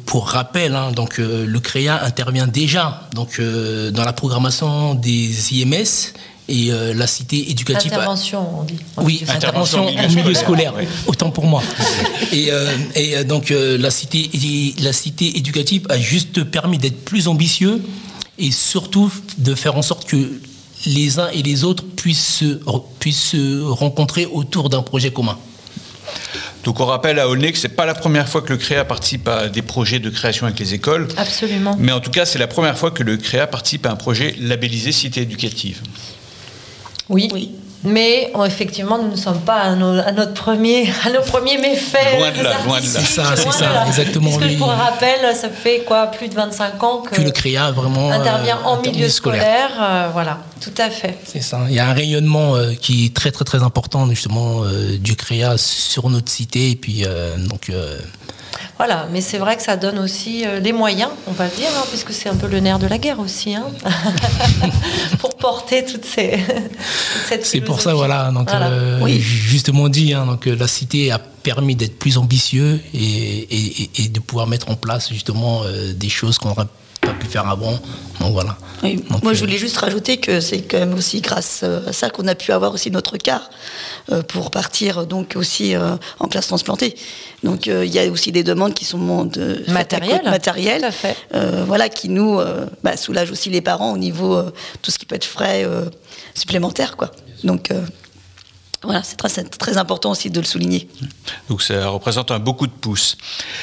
pour 0.05 0.27
rappel, 0.27 0.75
hein, 0.75 0.91
donc, 0.91 1.19
euh, 1.19 1.45
le 1.45 1.59
CREA 1.59 2.03
intervient 2.03 2.47
déjà 2.47 3.09
donc, 3.15 3.39
euh, 3.39 3.91
dans 3.91 4.03
la 4.03 4.13
programmation 4.13 4.93
des 4.93 5.53
IMS 5.53 6.13
et 6.49 6.71
euh, 6.71 6.93
la 6.93 7.07
cité 7.07 7.51
éducative. 7.51 7.93
Intervention, 7.93 8.59
on 8.59 8.63
dit. 8.63 8.77
Oui, 8.97 9.23
intervention, 9.27 9.87
en 9.87 10.09
milieu, 10.09 10.33
scolaire, 10.33 10.73
autant 11.07 11.31
pour 11.31 11.45
moi. 11.45 11.63
et, 12.31 12.51
euh, 12.51 12.67
et, 12.95 13.23
donc 13.23 13.49
la, 13.51 13.91
cité, 13.91 14.29
la 14.81 14.93
cité 14.93 15.37
éducative 15.37 15.85
a 15.89 15.97
juste 15.99 16.43
permis 16.43 16.77
d'être 16.77 17.05
plus 17.05 17.27
ambitieux 17.27 17.81
et 18.37 18.51
surtout 18.51 19.11
de 19.37 19.55
faire 19.55 19.77
en 19.77 19.81
sorte 19.81 20.05
que 20.05 20.39
les 20.85 21.19
uns 21.19 21.29
et 21.29 21.43
les 21.43 21.63
autres 21.63 21.83
puissent, 21.83 22.43
puissent 22.99 23.29
se 23.31 23.61
rencontrer 23.61 24.25
autour 24.25 24.69
d'un 24.69 24.81
projet 24.81 25.11
commun. 25.11 25.37
Donc 26.63 26.79
on 26.79 26.85
rappelle 26.85 27.19
à 27.19 27.27
Aulnay 27.27 27.51
que 27.51 27.57
ce 27.57 27.67
n'est 27.67 27.73
pas 27.73 27.85
la 27.85 27.95
première 27.95 28.27
fois 28.27 28.41
que 28.41 28.53
le 28.53 28.57
CREA 28.57 28.85
participe 28.85 29.27
à 29.27 29.49
des 29.49 29.61
projets 29.61 29.99
de 29.99 30.09
création 30.09 30.45
avec 30.45 30.59
les 30.59 30.73
écoles. 30.73 31.07
Absolument. 31.17 31.75
Mais 31.79 31.91
en 31.91 31.99
tout 31.99 32.11
cas, 32.11 32.25
c'est 32.25 32.39
la 32.39 32.47
première 32.47 32.77
fois 32.77 32.91
que 32.91 33.03
le 33.03 33.17
CREA 33.17 33.47
participe 33.47 33.85
à 33.85 33.91
un 33.91 33.95
projet 33.95 34.35
labellisé 34.39 34.91
Cité 34.91 35.21
éducative. 35.21 35.81
Oui. 37.11 37.29
oui. 37.33 37.51
Mais 37.83 38.31
oh, 38.35 38.45
effectivement, 38.45 38.99
nous 38.99 39.09
ne 39.09 39.15
sommes 39.15 39.39
pas 39.39 39.61
à, 39.61 39.75
notre 39.75 40.33
premier, 40.33 40.87
à 41.05 41.09
nos 41.09 41.21
premiers 41.21 41.57
méfaits. 41.57 42.19
Loin 42.19 42.31
de 42.31 42.43
là, 42.43 42.57
loin 42.63 42.79
de 42.79 42.85
là. 42.85 42.89
C'est 42.91 43.05
ça, 43.05 43.35
c'est 43.35 43.51
ça, 43.51 43.85
exactement. 43.87 44.37
Parce 44.37 44.51
que 44.51 44.57
pour 44.57 44.67
rappel, 44.67 45.35
ça 45.35 45.49
fait 45.49 45.79
quoi, 45.79 46.07
plus 46.07 46.27
de 46.27 46.35
25 46.35 46.83
ans 46.83 47.01
que, 47.01 47.15
que 47.15 47.21
le 47.21 47.31
CREA 47.31 47.71
vraiment 47.71 48.11
intervient 48.11 48.59
euh, 48.59 48.67
en 48.67 48.81
milieu 48.81 49.09
scolaire. 49.09 49.71
Euh, 49.79 50.09
voilà, 50.13 50.39
tout 50.59 50.73
à 50.77 50.91
fait. 50.91 51.17
C'est 51.25 51.41
ça. 51.41 51.61
Il 51.69 51.73
y 51.73 51.79
a 51.79 51.89
un 51.89 51.93
rayonnement 51.93 52.55
euh, 52.55 52.73
qui 52.79 53.05
est 53.05 53.15
très 53.15 53.31
très 53.31 53.45
très 53.45 53.63
important 53.63 54.07
justement 54.07 54.61
du 54.99 55.15
CREA 55.15 55.57
sur 55.57 56.09
notre 56.09 56.29
cité 56.31 56.71
et 56.71 56.75
puis 56.75 57.03
donc 57.49 57.71
voilà, 58.77 59.07
mais 59.11 59.21
c'est 59.21 59.37
vrai 59.37 59.57
que 59.57 59.63
ça 59.63 59.77
donne 59.77 59.99
aussi 59.99 60.45
euh, 60.45 60.59
les 60.59 60.73
moyens, 60.73 61.11
on 61.27 61.31
va 61.31 61.45
le 61.45 61.55
dire, 61.55 61.69
hein, 61.77 61.83
puisque 61.89 62.11
c'est 62.13 62.29
un 62.29 62.35
peu 62.35 62.47
le 62.47 62.59
nerf 62.59 62.79
de 62.79 62.87
la 62.87 62.97
guerre 62.97 63.19
aussi, 63.19 63.53
hein, 63.55 63.65
pour 65.19 65.37
porter 65.37 65.85
toutes 65.85 66.05
ces. 66.05 66.39
c'est 67.43 67.61
pour 67.61 67.81
ça, 67.81 67.93
voilà. 67.93 68.31
Donc, 68.31 68.51
euh, 68.51 69.07
justement 69.19 69.87
dit, 69.89 70.13
hein, 70.13 70.25
donc, 70.25 70.45
la 70.45 70.67
cité 70.67 71.11
a 71.11 71.19
permis 71.19 71.75
d'être 71.75 71.97
plus 71.97 72.17
ambitieux 72.17 72.79
et, 72.93 74.09
de 74.09 74.19
pouvoir 74.19 74.47
mettre 74.47 74.69
en 74.69 74.75
place 74.75 75.11
justement 75.11 75.61
euh, 75.63 75.93
des 75.93 76.09
choses 76.09 76.37
qu'on 76.37 76.49
n'aurait 76.49 76.67
pas 77.01 77.13
pu 77.13 77.27
faire 77.27 77.47
avant. 77.47 77.79
Donc 78.21 78.33
voilà. 78.33 78.57
moi, 79.23 79.33
je 79.33 79.39
voulais 79.39 79.57
juste 79.57 79.77
rajouter 79.77 80.17
que 80.17 80.39
c'est 80.39 80.61
quand 80.61 80.79
même 80.79 80.93
aussi 80.93 81.21
grâce 81.21 81.63
à 81.63 81.91
ça 81.91 82.09
qu'on 82.09 82.27
a 82.27 82.35
pu 82.35 82.51
avoir 82.51 82.73
aussi 82.73 82.91
notre 82.91 83.17
quart 83.17 83.49
pour 84.27 84.51
partir 84.51 85.05
donc 85.05 85.33
aussi 85.35 85.75
en 86.19 86.27
classe 86.27 86.47
transplantée. 86.47 86.95
Donc 87.43 87.67
euh, 87.67 87.85
il 87.85 87.93
y 87.93 87.99
a 87.99 88.09
aussi 88.09 88.31
des 88.31 88.43
demandes 88.43 88.73
qui 88.73 88.85
sont 88.85 89.25
de 89.25 89.63
matériel, 89.67 90.21
matériel 90.25 90.89
euh, 91.33 91.63
voilà, 91.65 91.89
qui 91.89 92.09
nous 92.09 92.39
euh, 92.39 92.65
bah, 92.83 92.97
soulagent 92.97 93.31
aussi 93.31 93.49
les 93.49 93.61
parents 93.61 93.93
au 93.93 93.97
niveau 93.97 94.41
tout 94.81 94.91
ce 94.91 94.99
qui 94.99 95.05
peut 95.05 95.15
être 95.15 95.25
frais 95.25 95.65
supplémentaires, 96.35 96.97
quoi. 96.97 97.11
Donc 97.43 97.69
voilà, 98.83 99.03
c'est 99.03 99.15
très, 99.15 99.29
très, 99.29 99.77
important 99.77 100.11
aussi 100.11 100.31
de 100.31 100.39
le 100.39 100.45
souligner. 100.45 100.87
Donc 101.49 101.61
ça 101.61 101.87
représente 101.89 102.31
un 102.31 102.39
beaucoup 102.39 102.65
de 102.65 102.71
pouces. 102.71 103.15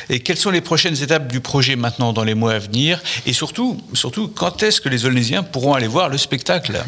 Et 0.09 0.21
quelles 0.21 0.37
sont 0.37 0.51
les 0.51 0.61
prochaines 0.61 1.03
étapes 1.03 1.27
du 1.27 1.41
projet 1.41 1.75
maintenant 1.75 2.13
dans 2.13 2.23
les 2.23 2.35
mois 2.35 2.53
à 2.53 2.59
venir? 2.61 3.03
Et 3.27 3.33
surtout, 3.33 3.79
surtout 3.95 4.29
quand 4.29 4.63
est-ce 4.63 4.81
que 4.81 4.89
les 4.89 5.07
Olnésiens 5.07 5.43
pourront 5.43 5.75
aller 5.75 5.89
voir 5.89 6.09
le 6.09 6.19
spectacle? 6.19 6.81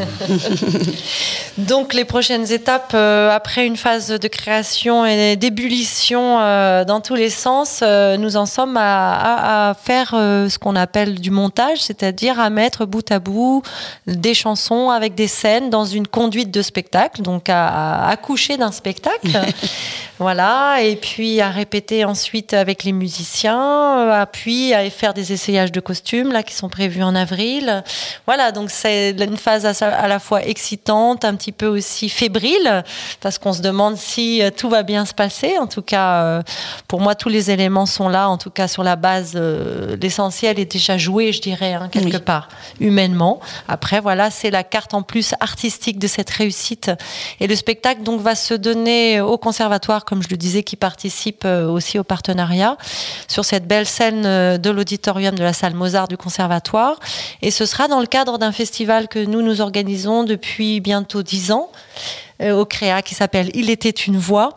Donc 1.58 1.92
les 1.92 2.04
prochaines 2.04 2.52
étapes, 2.52 2.92
euh, 2.94 3.30
après 3.30 3.66
une 3.66 3.76
phase 3.76 4.08
de 4.08 4.28
création 4.28 5.04
et 5.04 5.34
d'ébullition 5.34 6.38
euh, 6.40 6.84
dans 6.84 7.00
tous 7.00 7.16
les 7.16 7.30
sens, 7.30 7.80
euh, 7.82 8.16
nous 8.16 8.36
en 8.36 8.46
sommes 8.46 8.76
à, 8.76 9.70
à 9.70 9.74
faire 9.74 10.10
ce 10.10 10.56
qu'on 10.56 10.76
appelle 10.76 11.20
du 11.20 11.32
montage, 11.32 11.78
c'est-à-dire 11.82 12.38
à 12.38 12.48
mettre 12.48 12.86
bout 12.86 13.10
à 13.10 13.18
bout 13.18 13.62
des 14.06 14.34
chansons 14.34 14.90
avec 14.90 15.16
des 15.16 15.26
scènes 15.26 15.68
dans 15.68 15.84
une 15.84 16.06
conduite 16.06 16.52
de 16.52 16.62
spectacle, 16.62 17.22
donc 17.22 17.48
à, 17.48 18.06
à 18.06 18.16
coucher 18.20 18.56
d'un 18.56 18.72
spectacle. 18.72 19.28
voilà, 20.20 20.82
et 20.82 20.96
puis 20.96 21.40
à 21.40 21.48
répéter 21.48 22.04
ensuite 22.04 22.52
avec 22.52 22.84
les 22.84 22.92
musiciens, 22.92 24.00
euh, 24.00 24.26
puis 24.30 24.74
à 24.74 24.88
faire 24.90 25.14
des 25.14 25.32
essayages 25.32 25.72
de 25.72 25.80
costumes 25.80 26.30
là 26.30 26.42
qui 26.42 26.52
sont 26.52 26.68
prévus 26.68 27.02
en 27.02 27.14
avril. 27.14 27.82
Voilà, 28.26 28.52
donc 28.52 28.68
c'est 28.68 29.12
une 29.18 29.38
phase 29.38 29.64
à 29.82 30.08
la 30.08 30.18
fois 30.18 30.44
excitante, 30.44 31.24
un 31.24 31.34
petit 31.36 31.52
peu 31.52 31.66
aussi 31.68 32.10
fébrile, 32.10 32.84
parce 33.22 33.38
qu'on 33.38 33.54
se 33.54 33.62
demande 33.62 33.96
si 33.96 34.42
euh, 34.42 34.50
tout 34.54 34.68
va 34.68 34.82
bien 34.82 35.06
se 35.06 35.14
passer. 35.14 35.56
En 35.56 35.66
tout 35.66 35.80
cas, 35.80 36.22
euh, 36.22 36.42
pour 36.86 37.00
moi, 37.00 37.14
tous 37.14 37.30
les 37.30 37.50
éléments 37.50 37.86
sont 37.86 38.10
là. 38.10 38.28
En 38.28 38.36
tout 38.36 38.50
cas, 38.50 38.68
sur 38.68 38.82
la 38.82 38.96
base, 38.96 39.40
l'essentiel 40.02 40.60
est 40.60 40.70
déjà 40.70 40.98
joué, 40.98 41.32
je 41.32 41.40
dirais, 41.40 41.72
hein, 41.72 41.88
quelque 41.90 42.18
part, 42.18 42.50
humainement. 42.78 43.40
Après, 43.68 44.00
voilà, 44.00 44.30
c'est 44.30 44.50
la 44.50 44.64
carte 44.64 44.92
en 44.92 45.00
plus 45.00 45.34
artistique 45.40 45.98
de 45.98 46.06
cette 46.06 46.28
réussite. 46.28 46.90
Et 47.40 47.46
le 47.46 47.56
spectacle, 47.56 48.02
donc 48.02 48.20
va 48.20 48.34
se 48.34 48.52
donner 48.52 49.22
au 49.22 49.38
conservatoire, 49.38 50.04
comme 50.10 50.22
je 50.24 50.28
le 50.28 50.36
disais, 50.36 50.64
qui 50.64 50.74
participe 50.74 51.44
euh, 51.44 51.68
aussi 51.68 51.96
au 51.96 52.02
partenariat 52.02 52.76
sur 53.28 53.44
cette 53.44 53.68
belle 53.68 53.86
scène 53.86 54.26
euh, 54.26 54.58
de 54.58 54.68
l'auditorium 54.68 55.36
de 55.36 55.44
la 55.44 55.52
salle 55.52 55.74
Mozart 55.74 56.08
du 56.08 56.16
conservatoire. 56.16 56.98
Et 57.42 57.52
ce 57.52 57.64
sera 57.64 57.86
dans 57.86 58.00
le 58.00 58.06
cadre 58.06 58.36
d'un 58.36 58.50
festival 58.50 59.06
que 59.06 59.20
nous 59.20 59.40
nous 59.40 59.60
organisons 59.60 60.24
depuis 60.24 60.80
bientôt 60.80 61.22
dix 61.22 61.52
ans 61.52 61.70
au 62.42 62.64
CREA 62.64 63.02
qui 63.02 63.14
s'appelle 63.14 63.50
Il 63.54 63.70
était 63.70 63.90
une 63.90 64.16
voix, 64.16 64.50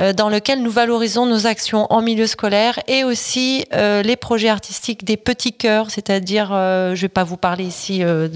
euh, 0.00 0.12
dans 0.12 0.28
lequel 0.28 0.62
nous 0.62 0.70
valorisons 0.70 1.26
nos 1.26 1.46
actions 1.46 1.86
en 1.90 2.02
milieu 2.02 2.26
scolaire 2.26 2.78
et 2.88 3.04
aussi 3.04 3.64
euh, 3.74 4.02
les 4.02 4.16
projets 4.16 4.48
artistiques 4.48 5.04
des 5.04 5.16
petits 5.16 5.52
chœurs, 5.52 5.90
c'est-à-dire, 5.90 6.48
je 6.48 6.90
ne 6.90 6.96
vais 6.96 7.08
pas 7.08 7.24
vous 7.24 7.36
parler 7.36 7.64
ici 7.64 8.00
de, 8.00 8.30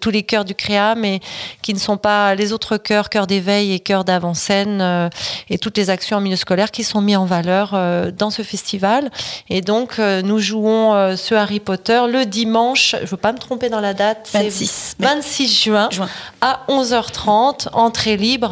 tous 0.00 0.10
les 0.10 0.22
chœurs 0.22 0.44
du 0.44 0.54
CREA, 0.54 0.94
mais 0.96 1.20
qui 1.62 1.74
ne 1.74 1.78
sont 1.78 1.96
pas 1.96 2.34
les 2.34 2.52
autres 2.52 2.76
chœurs, 2.76 3.08
chœurs 3.08 3.26
d'éveil 3.26 3.72
et 3.72 3.80
chœurs 3.80 4.04
d'avant-scène 4.04 5.10
et 5.50 5.58
toutes 5.58 5.76
les 5.76 5.90
actions 5.90 6.18
en 6.18 6.20
milieu 6.20 6.36
scolaire 6.36 6.70
qui 6.70 6.84
sont 6.84 7.00
mis 7.00 7.16
en 7.16 7.24
valeur 7.24 7.72
dans 8.12 8.30
ce 8.30 8.42
festival. 8.42 9.10
Et 9.48 9.60
donc, 9.60 9.98
nous 9.98 10.38
jouons 10.38 11.16
ce 11.16 11.34
Harry 11.34 11.60
Potter 11.60 12.02
le 12.08 12.24
dimanche, 12.26 12.96
je 12.98 13.02
ne 13.02 13.06
veux 13.06 13.16
pas 13.16 13.32
me 13.32 13.38
tromper 13.38 13.68
dans 13.68 13.80
la 13.80 13.94
date, 13.94 14.28
26, 14.32 14.96
26 14.98 15.62
juin, 15.64 15.88
juin, 15.90 16.08
à 16.40 16.60
11h30, 16.68 17.68
entrée 17.72 18.16
libre 18.16 18.43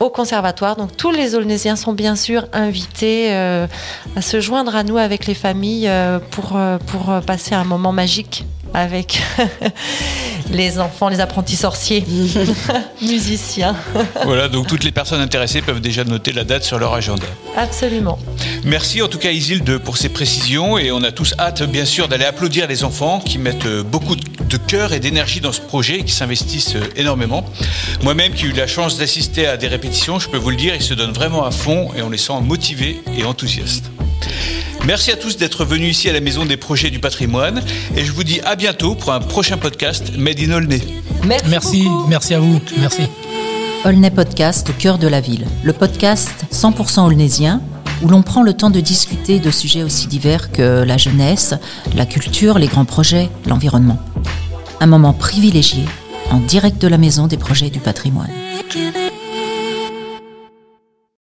au 0.00 0.08
conservatoire. 0.08 0.76
Donc 0.76 0.96
tous 0.96 1.12
les 1.12 1.34
Aulnésiens 1.34 1.76
sont 1.76 1.92
bien 1.92 2.16
sûr 2.16 2.46
invités 2.52 3.32
euh, 3.32 3.66
à 4.16 4.22
se 4.22 4.40
joindre 4.40 4.74
à 4.74 4.82
nous 4.82 4.96
avec 4.96 5.26
les 5.26 5.34
familles 5.34 5.88
euh, 5.88 6.18
pour, 6.30 6.56
euh, 6.56 6.78
pour 6.78 7.20
passer 7.26 7.54
un 7.54 7.64
moment 7.64 7.92
magique 7.92 8.44
avec 8.72 9.20
les 10.50 10.78
enfants, 10.78 11.08
les 11.08 11.18
apprentis 11.18 11.56
sorciers, 11.56 12.04
musiciens. 13.02 13.74
voilà, 14.24 14.48
donc 14.48 14.68
toutes 14.68 14.84
les 14.84 14.92
personnes 14.92 15.20
intéressées 15.20 15.60
peuvent 15.60 15.80
déjà 15.80 16.04
noter 16.04 16.32
la 16.32 16.44
date 16.44 16.62
sur 16.62 16.78
leur 16.78 16.94
agenda. 16.94 17.26
Absolument. 17.56 18.16
Merci 18.64 19.02
en 19.02 19.08
tout 19.08 19.18
cas 19.18 19.32
Isilde 19.32 19.78
pour 19.78 19.96
ces 19.96 20.08
précisions 20.08 20.78
et 20.78 20.92
on 20.92 21.02
a 21.02 21.10
tous 21.10 21.34
hâte 21.38 21.64
bien 21.64 21.84
sûr 21.84 22.06
d'aller 22.06 22.24
applaudir 22.24 22.68
les 22.68 22.84
enfants 22.84 23.18
qui 23.18 23.38
mettent 23.38 23.66
beaucoup 23.66 24.14
de 24.14 24.24
cœur 24.56 24.92
et 24.92 25.00
d'énergie 25.00 25.40
dans 25.40 25.52
ce 25.52 25.60
projet 25.60 26.00
et 26.00 26.04
qui 26.04 26.12
s'investissent 26.12 26.76
énormément. 26.96 27.44
Moi-même 28.02 28.32
qui 28.32 28.46
ai 28.46 28.48
eu 28.48 28.52
la 28.52 28.66
chance 28.66 28.98
d'assister 28.98 29.46
à 29.46 29.56
des 29.56 29.68
répétitions, 29.68 30.18
je 30.18 30.28
peux 30.28 30.36
vous 30.36 30.50
le 30.50 30.56
dire, 30.56 30.74
ils 30.74 30.82
se 30.82 30.94
donnent 30.94 31.12
vraiment 31.12 31.44
à 31.44 31.50
fond 31.50 31.90
et 31.96 32.02
on 32.02 32.10
les 32.10 32.18
sent 32.18 32.40
motivés 32.42 33.00
et 33.16 33.24
enthousiastes. 33.24 33.90
Merci 34.86 35.12
à 35.12 35.16
tous 35.16 35.36
d'être 35.36 35.64
venus 35.64 35.98
ici 35.98 36.08
à 36.08 36.12
la 36.12 36.20
Maison 36.20 36.46
des 36.46 36.56
Projets 36.56 36.90
du 36.90 36.98
Patrimoine 36.98 37.62
et 37.96 38.04
je 38.04 38.12
vous 38.12 38.24
dis 38.24 38.40
à 38.44 38.56
bientôt 38.56 38.94
pour 38.94 39.12
un 39.12 39.20
prochain 39.20 39.58
podcast 39.58 40.12
Made 40.16 40.40
in 40.40 40.52
Aulnay. 40.52 40.80
Merci, 41.26 41.48
merci, 41.48 41.88
merci 42.08 42.34
à 42.34 42.40
vous. 42.40 42.60
Merci. 42.78 43.02
Aulnay 43.84 44.10
Podcast 44.10 44.70
au 44.70 44.72
cœur 44.72 44.98
de 44.98 45.06
la 45.06 45.20
ville. 45.20 45.46
Le 45.62 45.72
podcast 45.72 46.44
100% 46.52 47.06
aulnaysien 47.06 47.60
où 48.02 48.08
l'on 48.08 48.22
prend 48.22 48.42
le 48.42 48.54
temps 48.54 48.70
de 48.70 48.80
discuter 48.80 49.38
de 49.38 49.50
sujets 49.50 49.82
aussi 49.82 50.06
divers 50.06 50.50
que 50.50 50.82
la 50.82 50.96
jeunesse, 50.96 51.54
la 51.94 52.06
culture, 52.06 52.58
les 52.58 52.68
grands 52.68 52.84
projets, 52.84 53.28
l'environnement. 53.46 53.98
Un 54.82 54.86
moment 54.86 55.12
privilégié 55.12 55.84
en 56.30 56.38
direct 56.38 56.80
de 56.80 56.88
la 56.88 56.96
Maison 56.96 57.26
des 57.26 57.36
Projets 57.36 57.68
du 57.68 57.80
Patrimoine. 57.80 58.30